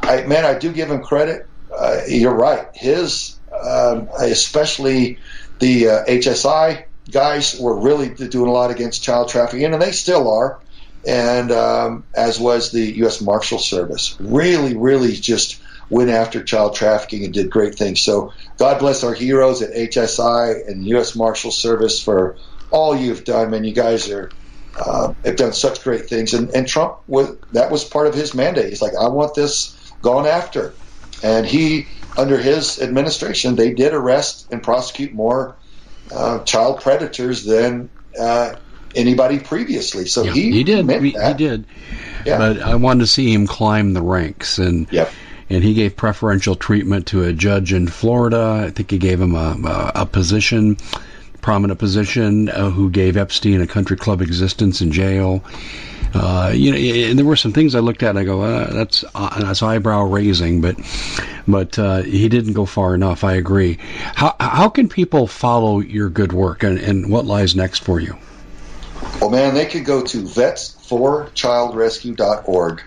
[0.00, 1.46] I, man, I do give him credit.
[1.76, 2.68] Uh, you're right.
[2.74, 5.18] His, um, especially
[5.58, 10.30] the uh, HSI guys, were really doing a lot against child trafficking, and they still
[10.30, 10.60] are.
[11.06, 13.22] And um, as was the U.S.
[13.22, 18.02] Marshal Service, really, really just went after child trafficking and did great things.
[18.02, 21.16] So God bless our heroes at HSI and U.S.
[21.16, 22.36] Marshal Service for
[22.70, 23.64] all you've done, man.
[23.64, 24.30] You guys are
[24.78, 26.34] uh, have done such great things.
[26.34, 28.68] And, and Trump was that was part of his mandate.
[28.68, 30.74] He's like, I want this gone after,
[31.22, 31.86] and he
[32.16, 35.56] under his administration they did arrest and prosecute more
[36.12, 37.90] uh, child predators than.
[38.18, 38.54] Uh,
[38.94, 41.66] anybody previously, so yeah, he he did he, he did.
[42.24, 42.38] Yeah.
[42.38, 45.12] But I wanted to see him climb the ranks, and yep
[45.50, 48.64] and he gave preferential treatment to a judge in Florida.
[48.66, 50.76] I think he gave him a, a, a position,
[51.40, 55.44] prominent position, uh, who gave Epstein a country club existence in jail.
[56.14, 58.08] Uh, you know, and there were some things I looked at.
[58.10, 60.76] and I go, uh, that's uh, that's eyebrow raising, but
[61.46, 63.24] but uh, he didn't go far enough.
[63.24, 63.78] I agree.
[64.14, 68.16] How how can people follow your good work, and, and what lies next for you?
[69.20, 72.82] Well, man, they could go to vets4childrescue.org,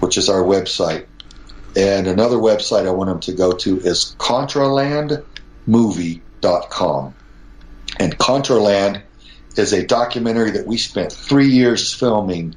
[0.00, 1.06] which is our website.
[1.76, 7.14] And another website I want them to go to is contralandmovie.com.
[7.98, 9.02] And Contraland
[9.56, 12.54] is a documentary that we spent three years filming,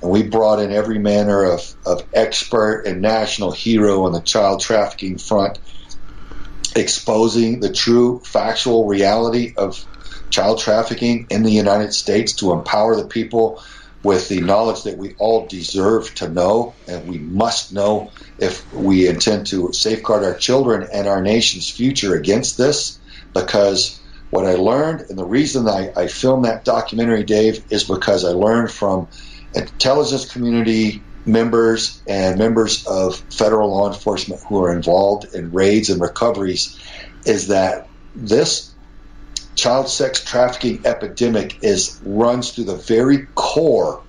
[0.00, 4.60] and we brought in every manner of, of expert and national hero on the child
[4.60, 5.58] trafficking front,
[6.76, 9.84] exposing the true factual reality of
[10.30, 13.62] child trafficking in the United States to empower the people
[14.04, 19.08] with the knowledge that we all deserve to know and we must know if we
[19.08, 23.00] intend to safeguard our children and our nation's future against this.
[23.32, 28.24] Because what I learned, and the reason I, I filmed that documentary, Dave, is because
[28.24, 29.08] I learned from
[29.54, 36.00] intelligence community members and members of federal law enforcement who are involved in raids and
[36.00, 36.78] recoveries
[37.24, 38.73] is that this
[39.56, 44.04] child sex trafficking epidemic is runs through the very core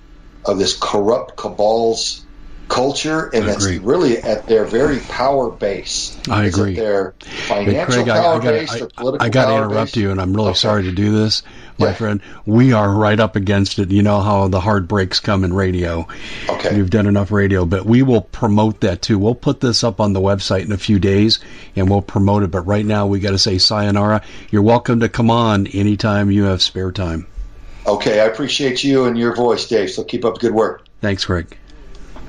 [0.45, 2.24] of this corrupt cabal's
[2.67, 6.17] culture, and that's really at their very power base.
[6.29, 6.75] I agree.
[6.75, 7.13] Their
[7.47, 10.01] financial Craig, power I, I gotta, base, their political I, I got to interrupt base.
[10.01, 10.57] you, and I'm really okay.
[10.57, 11.43] sorry to do this,
[11.77, 11.93] my yeah.
[11.93, 12.21] friend.
[12.45, 13.91] We are right up against it.
[13.91, 16.07] You know how the hard breaks come in radio.
[16.49, 16.75] Okay.
[16.75, 19.19] You've done enough radio, but we will promote that too.
[19.19, 21.39] We'll put this up on the website in a few days,
[21.75, 22.51] and we'll promote it.
[22.51, 24.21] But right now, we got to say sayonara.
[24.51, 27.27] You're welcome to come on anytime you have spare time.
[27.87, 29.91] Okay, I appreciate you and your voice, Dave.
[29.91, 30.85] So keep up good work.
[31.01, 31.55] Thanks, Craig.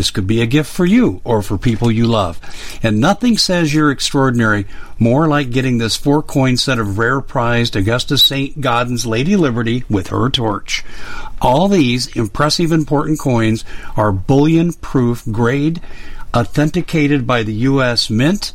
[0.00, 2.40] This could be a gift for you or for people you love.
[2.82, 4.64] And nothing says you're extraordinary
[4.98, 8.58] more like getting this four coin set of rare prized Augustus St.
[8.62, 10.82] Gaudens Lady Liberty with her torch.
[11.42, 13.62] All these impressive important coins
[13.94, 15.82] are bullion proof grade,
[16.34, 18.08] authenticated by the U.S.
[18.08, 18.54] Mint,